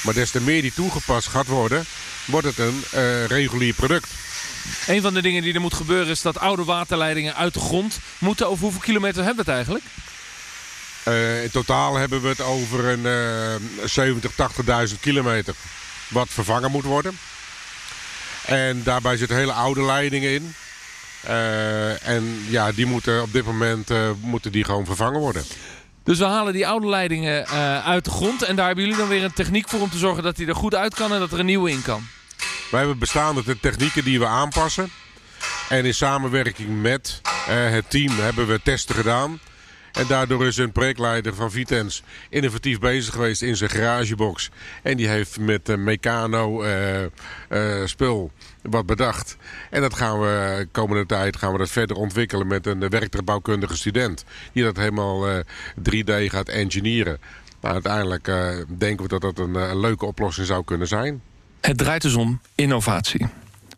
Maar 0.04 0.14
des 0.14 0.32
te 0.32 0.42
meer 0.42 0.62
die 0.62 0.74
toegepast 0.74 1.28
gaat 1.28 1.48
worden, 1.48 1.86
wordt 2.26 2.48
het 2.48 2.58
een 2.58 2.84
uh, 2.94 3.26
regulier 3.26 3.74
product. 3.74 4.08
Een 4.88 5.02
van 5.02 5.14
de 5.14 5.22
dingen 5.22 5.42
die 5.42 5.54
er 5.54 5.62
moet 5.62 5.74
gebeuren 5.74 6.08
is 6.08 6.22
dat 6.22 6.40
oude 6.40 6.64
waterleidingen 6.64 7.36
uit 7.36 7.54
de 7.54 7.60
grond 7.60 8.00
moeten. 8.18 8.48
Over 8.48 8.64
hoeveel 8.64 8.82
kilometer 8.82 9.24
hebben 9.24 9.46
we 9.46 9.52
het 9.52 9.60
eigenlijk? 9.60 9.86
Uh, 11.08 11.44
in 11.44 11.52
totaal 11.52 11.96
hebben 11.96 12.22
we 12.22 12.28
het 12.28 12.42
over 12.42 12.86
een 12.86 13.60
uh, 13.80 13.86
70, 13.86 14.32
80.000 14.92 15.00
kilometer 15.00 15.56
wat 16.08 16.28
vervangen 16.30 16.72
moet 16.72 16.84
worden. 16.84 17.18
En 18.46 18.84
daarbij 18.84 19.18
zitten 19.18 19.38
hele 19.38 19.54
oude 19.54 19.84
leidingen 19.84 20.32
in. 20.34 20.56
Uh, 21.28 22.08
en 22.08 22.24
ja, 22.50 22.72
die 22.72 22.86
moeten 22.86 23.22
op 23.22 23.34
dit 23.34 23.46
moment 23.46 23.92
uh, 23.92 24.10
moeten 24.22 24.52
die 24.52 24.64
gewoon 24.64 24.86
vervangen 24.86 25.20
worden. 25.20 25.44
Dus 26.04 26.18
we 26.18 26.26
halen 26.26 26.54
die 26.54 26.68
oude 26.68 26.88
leidingen 26.88 27.44
uh, 27.44 27.88
uit 27.88 28.06
de 28.06 28.12
grond. 28.12 28.44
En 28.44 28.56
daar 28.56 28.66
hebben 28.66 28.84
jullie 28.84 29.00
dan 29.00 29.10
weer 29.10 29.24
een 29.24 29.34
techniek 29.34 29.70
voor 29.70 29.80
om 29.80 29.90
te 29.90 29.98
zorgen 29.98 30.24
dat 30.24 30.36
die 30.36 30.48
er 30.48 30.56
goed 30.56 30.76
uit 30.76 30.96
kan 30.96 31.14
en 31.14 31.20
dat 31.20 31.32
er 31.32 31.40
een 31.40 31.46
nieuwe 31.46 31.72
in 31.72 31.82
kan. 31.82 32.08
Wij 32.72 32.80
hebben 32.80 33.00
bestaande 33.00 33.60
technieken 33.60 34.04
die 34.04 34.20
we 34.20 34.26
aanpassen. 34.26 34.90
En 35.70 35.86
in 35.86 35.94
samenwerking 35.94 36.82
met 36.82 37.22
eh, 37.24 37.70
het 37.70 37.90
team 37.90 38.20
hebben 38.20 38.48
we 38.48 38.62
testen 38.64 38.96
gedaan. 38.96 39.40
En 39.94 40.08
daardoor 40.08 40.46
is 40.46 40.58
een 40.58 40.72
projectleider 40.72 41.36
van 41.36 41.52
Vitens 41.52 42.04
innovatief 42.30 42.80
bezig 42.80 43.14
geweest 43.14 43.42
in 43.42 43.56
zijn 43.56 43.70
garagebox. 43.70 44.50
En 44.82 44.98
die 44.98 45.08
heeft 45.08 45.40
met 45.40 45.70
een 45.70 45.84
Meccano 45.84 46.62
eh, 46.62 47.04
eh, 47.04 47.10
spul 47.86 48.32
wat 48.62 48.86
bedacht. 48.86 49.38
En 49.70 49.82
dat 49.82 49.94
gaan 49.94 50.20
we 50.20 50.68
komende 50.72 51.06
tijd 51.06 51.38
gaan 51.38 51.52
we 51.52 51.58
dat 51.58 51.70
verder 51.70 51.96
ontwikkelen 51.96 52.48
met 52.48 52.66
een 52.66 52.90
werktuigbouwkundige 52.90 53.76
student. 53.76 54.26
Die 54.52 54.64
dat 54.64 54.78
helemaal 54.78 55.30
eh, 55.30 55.40
3D 55.76 56.26
gaat 56.26 56.50
engineeren. 56.50 57.20
Maar 57.64 57.72
uiteindelijk 57.72 58.28
eh, 58.28 58.50
denken 58.78 59.04
we 59.04 59.10
dat 59.10 59.22
dat 59.22 59.40
een, 59.40 59.56
eh, 59.56 59.70
een 59.70 59.80
leuke 59.80 60.06
oplossing 60.06 60.48
zou 60.48 60.64
kunnen 60.64 60.88
zijn. 60.88 61.22
Het 61.62 61.78
draait 61.78 62.02
dus 62.02 62.16
om 62.16 62.42
innovatie. 62.56 63.28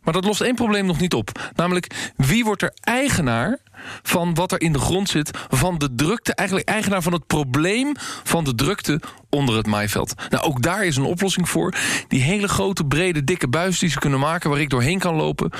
Maar 0.03 0.13
dat 0.13 0.25
lost 0.25 0.41
één 0.41 0.55
probleem 0.55 0.85
nog 0.85 0.99
niet 0.99 1.13
op. 1.13 1.51
Namelijk, 1.55 2.11
wie 2.15 2.43
wordt 2.43 2.61
er 2.61 2.73
eigenaar 2.81 3.57
van 4.01 4.33
wat 4.33 4.51
er 4.51 4.61
in 4.61 4.73
de 4.73 4.79
grond 4.79 5.09
zit... 5.09 5.31
van 5.49 5.77
de 5.77 5.95
drukte, 5.95 6.33
eigenlijk 6.35 6.69
eigenaar 6.69 7.01
van 7.01 7.13
het 7.13 7.27
probleem 7.27 7.95
van 8.23 8.43
de 8.43 8.55
drukte 8.55 9.01
onder 9.29 9.55
het 9.57 9.67
maaiveld. 9.67 10.13
Nou, 10.29 10.43
ook 10.43 10.61
daar 10.61 10.85
is 10.85 10.95
een 10.95 11.03
oplossing 11.03 11.49
voor. 11.49 11.73
Die 12.07 12.21
hele 12.21 12.47
grote, 12.47 12.85
brede, 12.85 13.23
dikke 13.23 13.47
buis 13.47 13.79
die 13.79 13.89
ze 13.89 13.99
kunnen 13.99 14.19
maken... 14.19 14.49
waar 14.49 14.59
ik 14.59 14.69
doorheen 14.69 14.99
kan 14.99 15.15
lopen... 15.15 15.51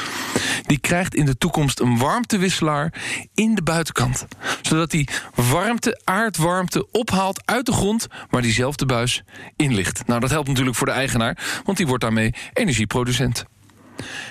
die 0.66 0.78
krijgt 0.78 1.16
in 1.16 1.26
de 1.26 1.38
toekomst 1.38 1.80
een 1.80 1.98
warmtewisselaar 1.98 2.94
in 3.34 3.56
de 3.56 3.64
buitenkant. 3.64 4.26
Zodat 4.62 4.92
die 4.92 5.08
warmte, 5.36 6.02
aardwarmte 6.04 6.92
ophaalt 6.92 7.42
uit 7.46 7.66
de 7.66 7.72
grond... 7.72 8.08
waar 8.30 8.42
diezelfde 8.42 8.86
buis 8.86 9.24
in 9.56 9.74
ligt. 9.74 10.08
Nou, 10.08 10.20
dat 10.20 10.30
helpt 10.30 10.48
natuurlijk 10.48 10.76
voor 10.76 10.88
de 10.88 10.94
eigenaar... 10.94 11.62
want 11.64 11.78
die 11.78 11.88
wordt 11.88 12.04
daarmee 12.04 12.34
energieproducent. 12.54 13.46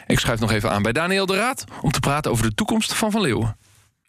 Ik 0.06 0.18
schuif 0.18 0.40
nog 0.40 0.52
even 0.52 0.70
aan 0.70 0.82
bij 0.82 0.92
Daniel 0.92 1.26
de 1.26 1.36
Raad... 1.36 1.64
om 1.80 1.90
te 1.90 2.00
praten 2.00 2.30
over 2.30 2.44
de 2.44 2.54
toekomst 2.54 2.94
van 2.94 3.10
Van 3.10 3.20
Leeuwen. 3.20 3.56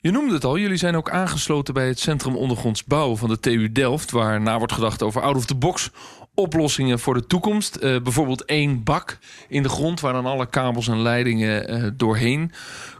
Je 0.05 0.11
noemde 0.11 0.33
het 0.33 0.43
al, 0.43 0.57
jullie 0.57 0.77
zijn 0.77 0.95
ook 0.95 1.09
aangesloten 1.09 1.73
bij 1.73 1.87
het 1.87 1.99
Centrum 1.99 2.35
Ondergronds 2.35 2.83
Bouwen 2.83 3.17
van 3.17 3.29
de 3.29 3.39
TU 3.39 3.71
Delft... 3.71 4.11
waar 4.11 4.41
na 4.41 4.57
wordt 4.57 4.73
gedacht 4.73 5.03
over 5.03 5.21
out-of-the-box 5.21 5.91
oplossingen 6.33 6.99
voor 6.99 7.13
de 7.13 7.27
toekomst. 7.27 7.75
Eh, 7.75 8.01
bijvoorbeeld 8.01 8.45
één 8.45 8.83
bak 8.83 9.17
in 9.47 9.63
de 9.63 9.69
grond 9.69 9.99
waar 9.99 10.13
dan 10.13 10.25
alle 10.25 10.45
kabels 10.45 10.87
en 10.87 11.01
leidingen 11.01 11.67
eh, 11.67 11.83
doorheen 11.93 12.51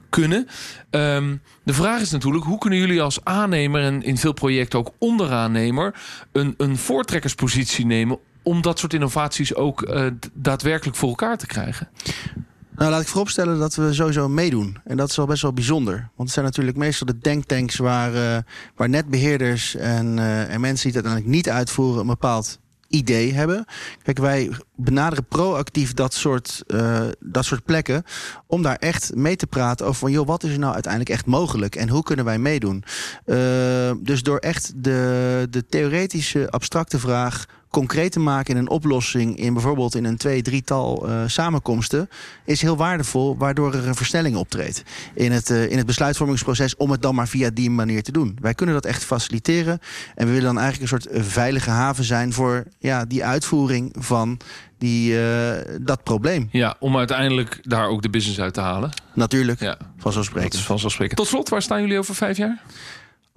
kunnen. 0.09 0.47
Ehm, 0.89 1.35
de 1.63 1.73
vraag 1.73 2.01
is 2.01 2.11
natuurlijk, 2.11 2.45
hoe 2.45 2.57
kunnen 2.57 2.79
jullie 2.79 3.01
als 3.01 3.23
aannemer... 3.23 3.81
en 3.81 4.03
in 4.03 4.17
veel 4.17 4.33
projecten 4.33 4.79
ook 4.79 4.93
onderaannemer... 4.97 5.95
een, 6.31 6.53
een 6.57 6.77
voortrekkerspositie 6.77 7.85
nemen 7.85 8.19
om 8.43 8.61
dat 8.61 8.79
soort 8.79 8.93
innovaties 8.93 9.55
ook 9.55 9.81
eh, 9.81 10.05
daadwerkelijk 10.33 10.97
voor 10.97 11.09
elkaar 11.09 11.37
te 11.37 11.47
krijgen? 11.47 11.89
Nou, 12.75 12.91
laat 12.91 13.01
ik 13.01 13.07
vooropstellen 13.07 13.59
dat 13.59 13.75
we 13.75 13.93
sowieso 13.93 14.29
meedoen. 14.29 14.77
En 14.83 14.97
dat 14.97 15.09
is 15.09 15.15
wel 15.15 15.25
best 15.25 15.41
wel 15.41 15.53
bijzonder. 15.53 15.95
Want 15.95 16.11
het 16.15 16.31
zijn 16.31 16.45
natuurlijk 16.45 16.77
meestal 16.77 17.07
de 17.07 17.17
denktanks 17.17 17.75
waar, 17.75 18.13
eh, 18.15 18.43
waar 18.75 18.89
netbeheerders 18.89 19.75
en, 19.75 20.19
eh, 20.19 20.53
en 20.53 20.61
mensen 20.61 20.89
die 20.89 20.97
het 20.97 21.05
uiteindelijk 21.05 21.35
niet 21.35 21.49
uitvoeren 21.49 22.01
een 22.01 22.07
bepaald 22.07 22.59
idee 22.87 23.33
hebben. 23.33 23.65
Kijk, 24.03 24.17
wij 24.17 24.51
benaderen 24.75 25.25
proactief 25.25 25.93
dat 25.93 26.13
soort, 26.13 26.63
eh, 26.67 27.01
dat 27.19 27.45
soort 27.45 27.65
plekken 27.65 28.03
om 28.47 28.61
daar 28.61 28.75
echt 28.75 29.15
mee 29.15 29.35
te 29.35 29.47
praten 29.47 29.85
over 29.85 29.99
van 29.99 30.11
joh, 30.11 30.27
wat 30.27 30.43
is 30.43 30.51
er 30.51 30.59
nou 30.59 30.73
uiteindelijk 30.73 31.11
echt 31.11 31.25
mogelijk 31.25 31.75
en 31.75 31.89
hoe 31.89 32.03
kunnen 32.03 32.25
wij 32.25 32.39
meedoen? 32.39 32.83
Dus 34.03 34.23
door 34.23 34.37
echt 34.37 34.73
de, 34.75 35.47
de 35.49 35.65
theoretische 35.65 36.49
abstracte 36.49 36.99
vraag 36.99 37.45
concreet 37.75 38.11
te 38.11 38.19
maken 38.19 38.53
in 38.53 38.59
een 38.59 38.69
oplossing 38.69 39.37
in 39.37 39.53
bijvoorbeeld 39.53 39.95
in 39.95 40.03
een 40.05 40.17
twee, 40.17 40.41
drietal 40.41 41.07
eh, 41.07 41.21
samenkomsten 41.27 42.09
is 42.45 42.61
heel 42.61 42.77
waardevol, 42.77 43.37
waardoor 43.37 43.73
er 43.73 43.87
een 43.87 43.95
versnelling 43.95 44.35
optreedt 44.35 44.83
in 45.13 45.31
het, 45.31 45.49
eh, 45.49 45.71
in 45.71 45.77
het 45.77 45.85
besluitvormingsproces 45.85 46.75
om 46.75 46.91
het 46.91 47.01
dan 47.01 47.15
maar 47.15 47.27
via 47.27 47.49
die 47.53 47.69
manier 47.69 48.03
te 48.03 48.11
doen. 48.11 48.37
Wij 48.41 48.53
kunnen 48.53 48.75
dat 48.75 48.85
echt 48.85 49.03
faciliteren 49.03 49.79
en 50.15 50.25
we 50.25 50.31
willen 50.31 50.53
dan 50.53 50.59
eigenlijk 50.59 50.91
een 50.91 50.99
soort 51.01 51.13
eh, 51.15 51.23
veilige 51.23 51.69
haven 51.69 52.03
zijn 52.03 52.33
voor 52.33 52.63
ja, 52.79 53.05
die 53.05 53.25
uitvoering 53.25 53.95
van 53.99 54.39
die, 54.77 55.17
dat 55.81 56.03
probleem. 56.03 56.47
Ja, 56.51 56.75
om 56.79 56.97
uiteindelijk 56.97 57.59
daar 57.61 57.87
ook 57.87 58.01
de 58.01 58.09
business 58.09 58.39
uit 58.39 58.53
te 58.53 58.61
halen. 58.61 58.91
Natuurlijk, 59.13 59.59
Ja, 59.59 59.77
vanzelfsprekend. 59.97 60.57
vanzelfsprekend. 60.57 61.17
Tot 61.17 61.27
slot, 61.27 61.49
waar 61.49 61.61
staan 61.61 61.81
jullie 61.81 61.97
over 61.97 62.15
vijf 62.15 62.37
jaar? 62.37 62.61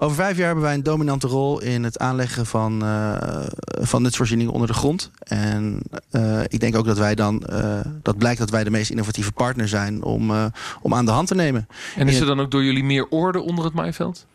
Over 0.00 0.16
vijf 0.16 0.36
jaar 0.36 0.46
hebben 0.46 0.64
wij 0.64 0.74
een 0.74 0.82
dominante 0.82 1.26
rol 1.26 1.60
in 1.60 1.84
het 1.84 1.98
aanleggen 1.98 2.46
van, 2.46 2.82
eh, 2.82 3.46
van 3.80 4.02
nutsvoorzieningen 4.02 4.52
onder 4.52 4.68
de 4.68 4.74
grond. 4.74 5.10
En 5.18 5.80
eh, 6.10 6.42
ik 6.42 6.60
denk 6.60 6.76
ook 6.76 6.84
dat 6.84 6.98
wij 6.98 7.14
dan, 7.14 7.42
eh, 7.42 7.80
dat 8.02 8.18
blijkt 8.18 8.38
dat 8.38 8.50
wij 8.50 8.64
de 8.64 8.70
meest 8.70 8.90
innovatieve 8.90 9.32
partner 9.32 9.68
zijn 9.68 10.02
om, 10.02 10.32
om 10.82 10.94
aan 10.94 11.04
de 11.04 11.10
hand 11.10 11.28
te 11.28 11.34
nemen. 11.34 11.68
En 11.96 12.08
is 12.08 12.20
er 12.20 12.26
dan 12.26 12.40
ook 12.40 12.50
door 12.50 12.64
jullie 12.64 12.84
meer 12.84 13.08
orde 13.08 13.40
onder 13.40 13.64
het 13.64 13.74
maaiveld? 13.74 14.26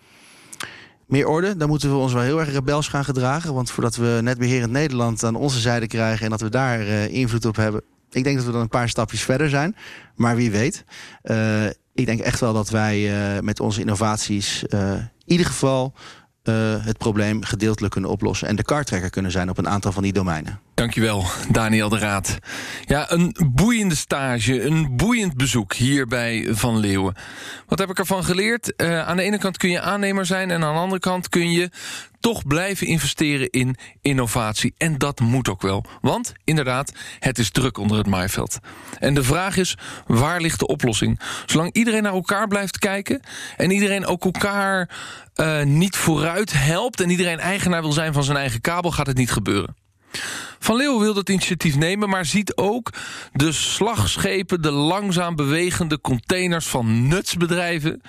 Meer 1.06 1.28
orde, 1.28 1.58
dan 1.58 1.69
moeten 1.69 1.89
we 1.89 1.95
ons 1.95 2.13
wel 2.13 2.21
heel 2.21 2.39
erg 2.39 2.52
rebels 2.52 2.88
gaan 2.88 3.06
gedragen. 3.06 3.54
Want 3.54 3.71
voordat 3.71 3.95
we 3.95 4.19
netbeherend 4.21 4.71
Nederland 4.71 5.23
aan 5.23 5.36
onze 5.36 5.60
zijde 5.60 5.88
krijgen 5.88 6.23
en 6.26 6.32
dat 6.32 6.41
we 6.41 6.49
daar 6.49 6.82
invloed 7.10 7.45
op 7.45 7.56
hebben. 7.56 7.82
Ik 8.12 8.23
denk 8.23 8.36
dat 8.36 8.45
we 8.45 8.52
dan 8.52 8.62
een 8.62 8.67
paar 8.67 8.89
stapjes 8.89 9.23
verder 9.23 9.49
zijn. 9.49 9.76
Maar 10.15 10.36
wie 10.36 10.52
weet. 10.52 10.84
Ik 11.93 12.06
denk 12.06 12.19
echt 12.19 12.39
wel 12.39 12.54
dat 12.54 12.69
wij 12.69 13.12
met 13.41 13.60
onze 13.60 13.80
innovaties 13.80 14.63
in 14.63 15.12
ieder 15.26 15.46
geval 15.46 15.94
eh, 16.44 16.86
het 16.86 16.98
probleem 16.98 17.44
gedeeltelijk 17.44 17.94
kunnen 17.94 18.10
oplossen. 18.10 18.48
En 18.48 18.56
de 18.56 18.64
kartrekker 18.64 19.10
kunnen 19.10 19.32
zijn 19.32 19.50
op 19.50 19.58
een 19.58 19.70
aantal 19.70 19.92
van 19.92 20.04
die 20.04 20.14
domeinen. 20.14 20.60
Dankjewel, 20.74 21.26
Daniel 21.52 21.90
de 21.90 21.98
Raad. 21.98 22.38
Ja, 22.86 23.12
een 23.12 23.36
boeiende 23.54 23.96
stage, 23.96 24.66
een 24.66 24.96
boeiend 24.96 25.38
bezoek 25.38 25.74
hier 25.74 26.08
bij 26.08 26.48
Van 26.52 26.78
Leeuwen. 26.78 27.16
Wat 27.68 27.80
heb 27.80 27.90
ik 27.90 28.00
ervan 28.00 28.24
geleerd? 28.24 28.76
Eh, 28.76 29.08
aan 29.08 29.18
de 29.18 29.24
ene 29.24 29.38
kant 29.38 29.58
kun 29.58 29.70
je 29.70 29.82
aannemer 29.82 30.26
zijn... 30.26 30.52
en 30.52 30.64
aan 30.64 30.74
de 30.74 30.80
andere 30.80 31.00
kant 31.00 31.30
kun 31.30 31.52
je 31.52 31.70
toch 32.24 32.48
blijven 32.48 32.88
investeren 32.88 33.50
in 33.50 33.76
innovatie. 34.02 34.74
En 34.78 34.98
dat 34.98 35.20
moet 35.20 35.50
ook 35.50 35.62
wel. 35.62 35.86
Want, 36.02 36.34
inderdaad, 36.44 36.94
het 37.20 37.40
is 37.40 37.52
druk 37.52 37.78
onder 37.78 37.98
het 37.98 38.08
maaiveld. 38.08 38.60
En 39.00 39.14
de 39.14 39.24
vraag 39.24 39.58
is, 39.58 39.78
waar 40.08 40.42
ligt 40.42 40.60
de 40.60 40.68
oplossing? 40.68 41.20
Zolang 41.46 41.74
iedereen 41.74 42.04
naar 42.04 42.14
elkaar 42.14 42.48
blijft 42.48 42.80
kijken... 42.80 43.22
en 43.58 43.72
iedereen 43.72 44.06
ook 44.06 44.26
elkaar 44.26 44.90
eh, 45.34 45.64
niet 45.64 45.96
vooruit 45.96 46.54
helpt... 46.54 47.02
en 47.02 47.10
iedereen 47.10 47.40
eigenaar 47.40 47.82
wil 47.82 47.92
zijn 47.92 48.14
van 48.14 48.24
zijn 48.24 48.38
eigen 48.38 48.62
kabel... 48.62 48.92
gaat 48.92 49.08
het 49.08 49.18
niet 49.18 49.32
gebeuren. 49.32 49.76
Van 50.60 50.76
Leeuwen 50.76 51.00
wil 51.00 51.14
dat 51.14 51.30
initiatief 51.30 51.76
nemen, 51.76 52.10
maar 52.10 52.26
ziet 52.26 52.56
ook 52.56 52.90
de 53.34 53.52
slagschepen, 53.52 54.62
de 54.62 54.72
langzaam 54.72 55.36
bewegende 55.36 56.02
containers 56.02 56.68
van 56.68 57.08
nutsbedrijven, 57.08 58.02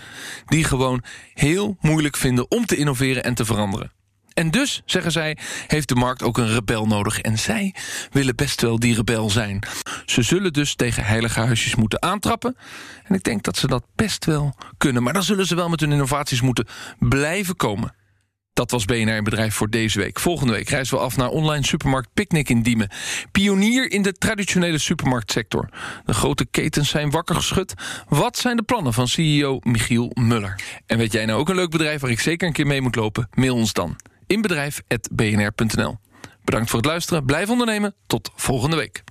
die 0.46 0.64
gewoon 0.64 1.02
heel 1.32 1.76
moeilijk 1.80 2.16
vinden 2.16 2.50
om 2.50 2.66
te 2.66 2.76
innoveren 2.76 3.24
en 3.24 3.34
te 3.34 3.44
veranderen. 3.44 3.92
En 4.34 4.50
dus, 4.50 4.82
zeggen 4.84 5.12
zij, 5.12 5.36
heeft 5.66 5.88
de 5.88 5.94
markt 5.94 6.22
ook 6.22 6.38
een 6.38 6.52
rebel 6.52 6.86
nodig. 6.86 7.20
En 7.20 7.38
zij 7.38 7.74
willen 8.10 8.36
best 8.36 8.60
wel 8.60 8.78
die 8.78 8.94
rebel 8.94 9.30
zijn. 9.30 9.62
Ze 10.06 10.22
zullen 10.22 10.52
dus 10.52 10.74
tegen 10.74 11.04
heilige 11.04 11.40
huisjes 11.40 11.74
moeten 11.74 12.02
aantrappen. 12.02 12.56
En 13.04 13.14
ik 13.14 13.22
denk 13.22 13.42
dat 13.42 13.56
ze 13.56 13.66
dat 13.66 13.84
best 13.94 14.24
wel 14.24 14.54
kunnen. 14.76 15.02
Maar 15.02 15.12
dan 15.12 15.22
zullen 15.22 15.46
ze 15.46 15.54
wel 15.54 15.68
met 15.68 15.80
hun 15.80 15.92
innovaties 15.92 16.40
moeten 16.40 16.66
blijven 16.98 17.56
komen. 17.56 17.94
Dat 18.52 18.70
was 18.70 18.84
BNR 18.84 19.16
in 19.16 19.24
Bedrijf 19.24 19.54
voor 19.54 19.70
deze 19.70 19.98
week. 19.98 20.20
Volgende 20.20 20.52
week 20.52 20.68
reizen 20.68 20.96
we 20.96 21.02
af 21.02 21.16
naar 21.16 21.28
online 21.28 21.66
supermarkt 21.66 22.08
Picnic 22.14 22.48
in 22.48 22.62
Diemen. 22.62 22.90
Pionier 23.32 23.90
in 23.90 24.02
de 24.02 24.12
traditionele 24.12 24.78
supermarktsector. 24.78 25.68
De 26.04 26.14
grote 26.14 26.46
ketens 26.46 26.88
zijn 26.88 27.10
wakker 27.10 27.34
geschud. 27.34 27.74
Wat 28.08 28.38
zijn 28.38 28.56
de 28.56 28.62
plannen 28.62 28.92
van 28.92 29.08
CEO 29.08 29.58
Michiel 29.62 30.10
Muller? 30.14 30.60
En 30.86 30.98
weet 30.98 31.12
jij 31.12 31.24
nou 31.24 31.40
ook 31.40 31.48
een 31.48 31.54
leuk 31.54 31.70
bedrijf 31.70 32.00
waar 32.00 32.10
ik 32.10 32.20
zeker 32.20 32.46
een 32.46 32.52
keer 32.52 32.66
mee 32.66 32.80
moet 32.80 32.96
lopen? 32.96 33.28
Mail 33.34 33.54
ons 33.54 33.72
dan. 33.72 33.96
Inbedrijf.bnr.nl 34.26 35.98
Bedankt 36.44 36.70
voor 36.70 36.78
het 36.78 36.88
luisteren. 36.88 37.24
Blijf 37.24 37.50
ondernemen. 37.50 37.94
Tot 38.06 38.30
volgende 38.34 38.76
week. 38.76 39.04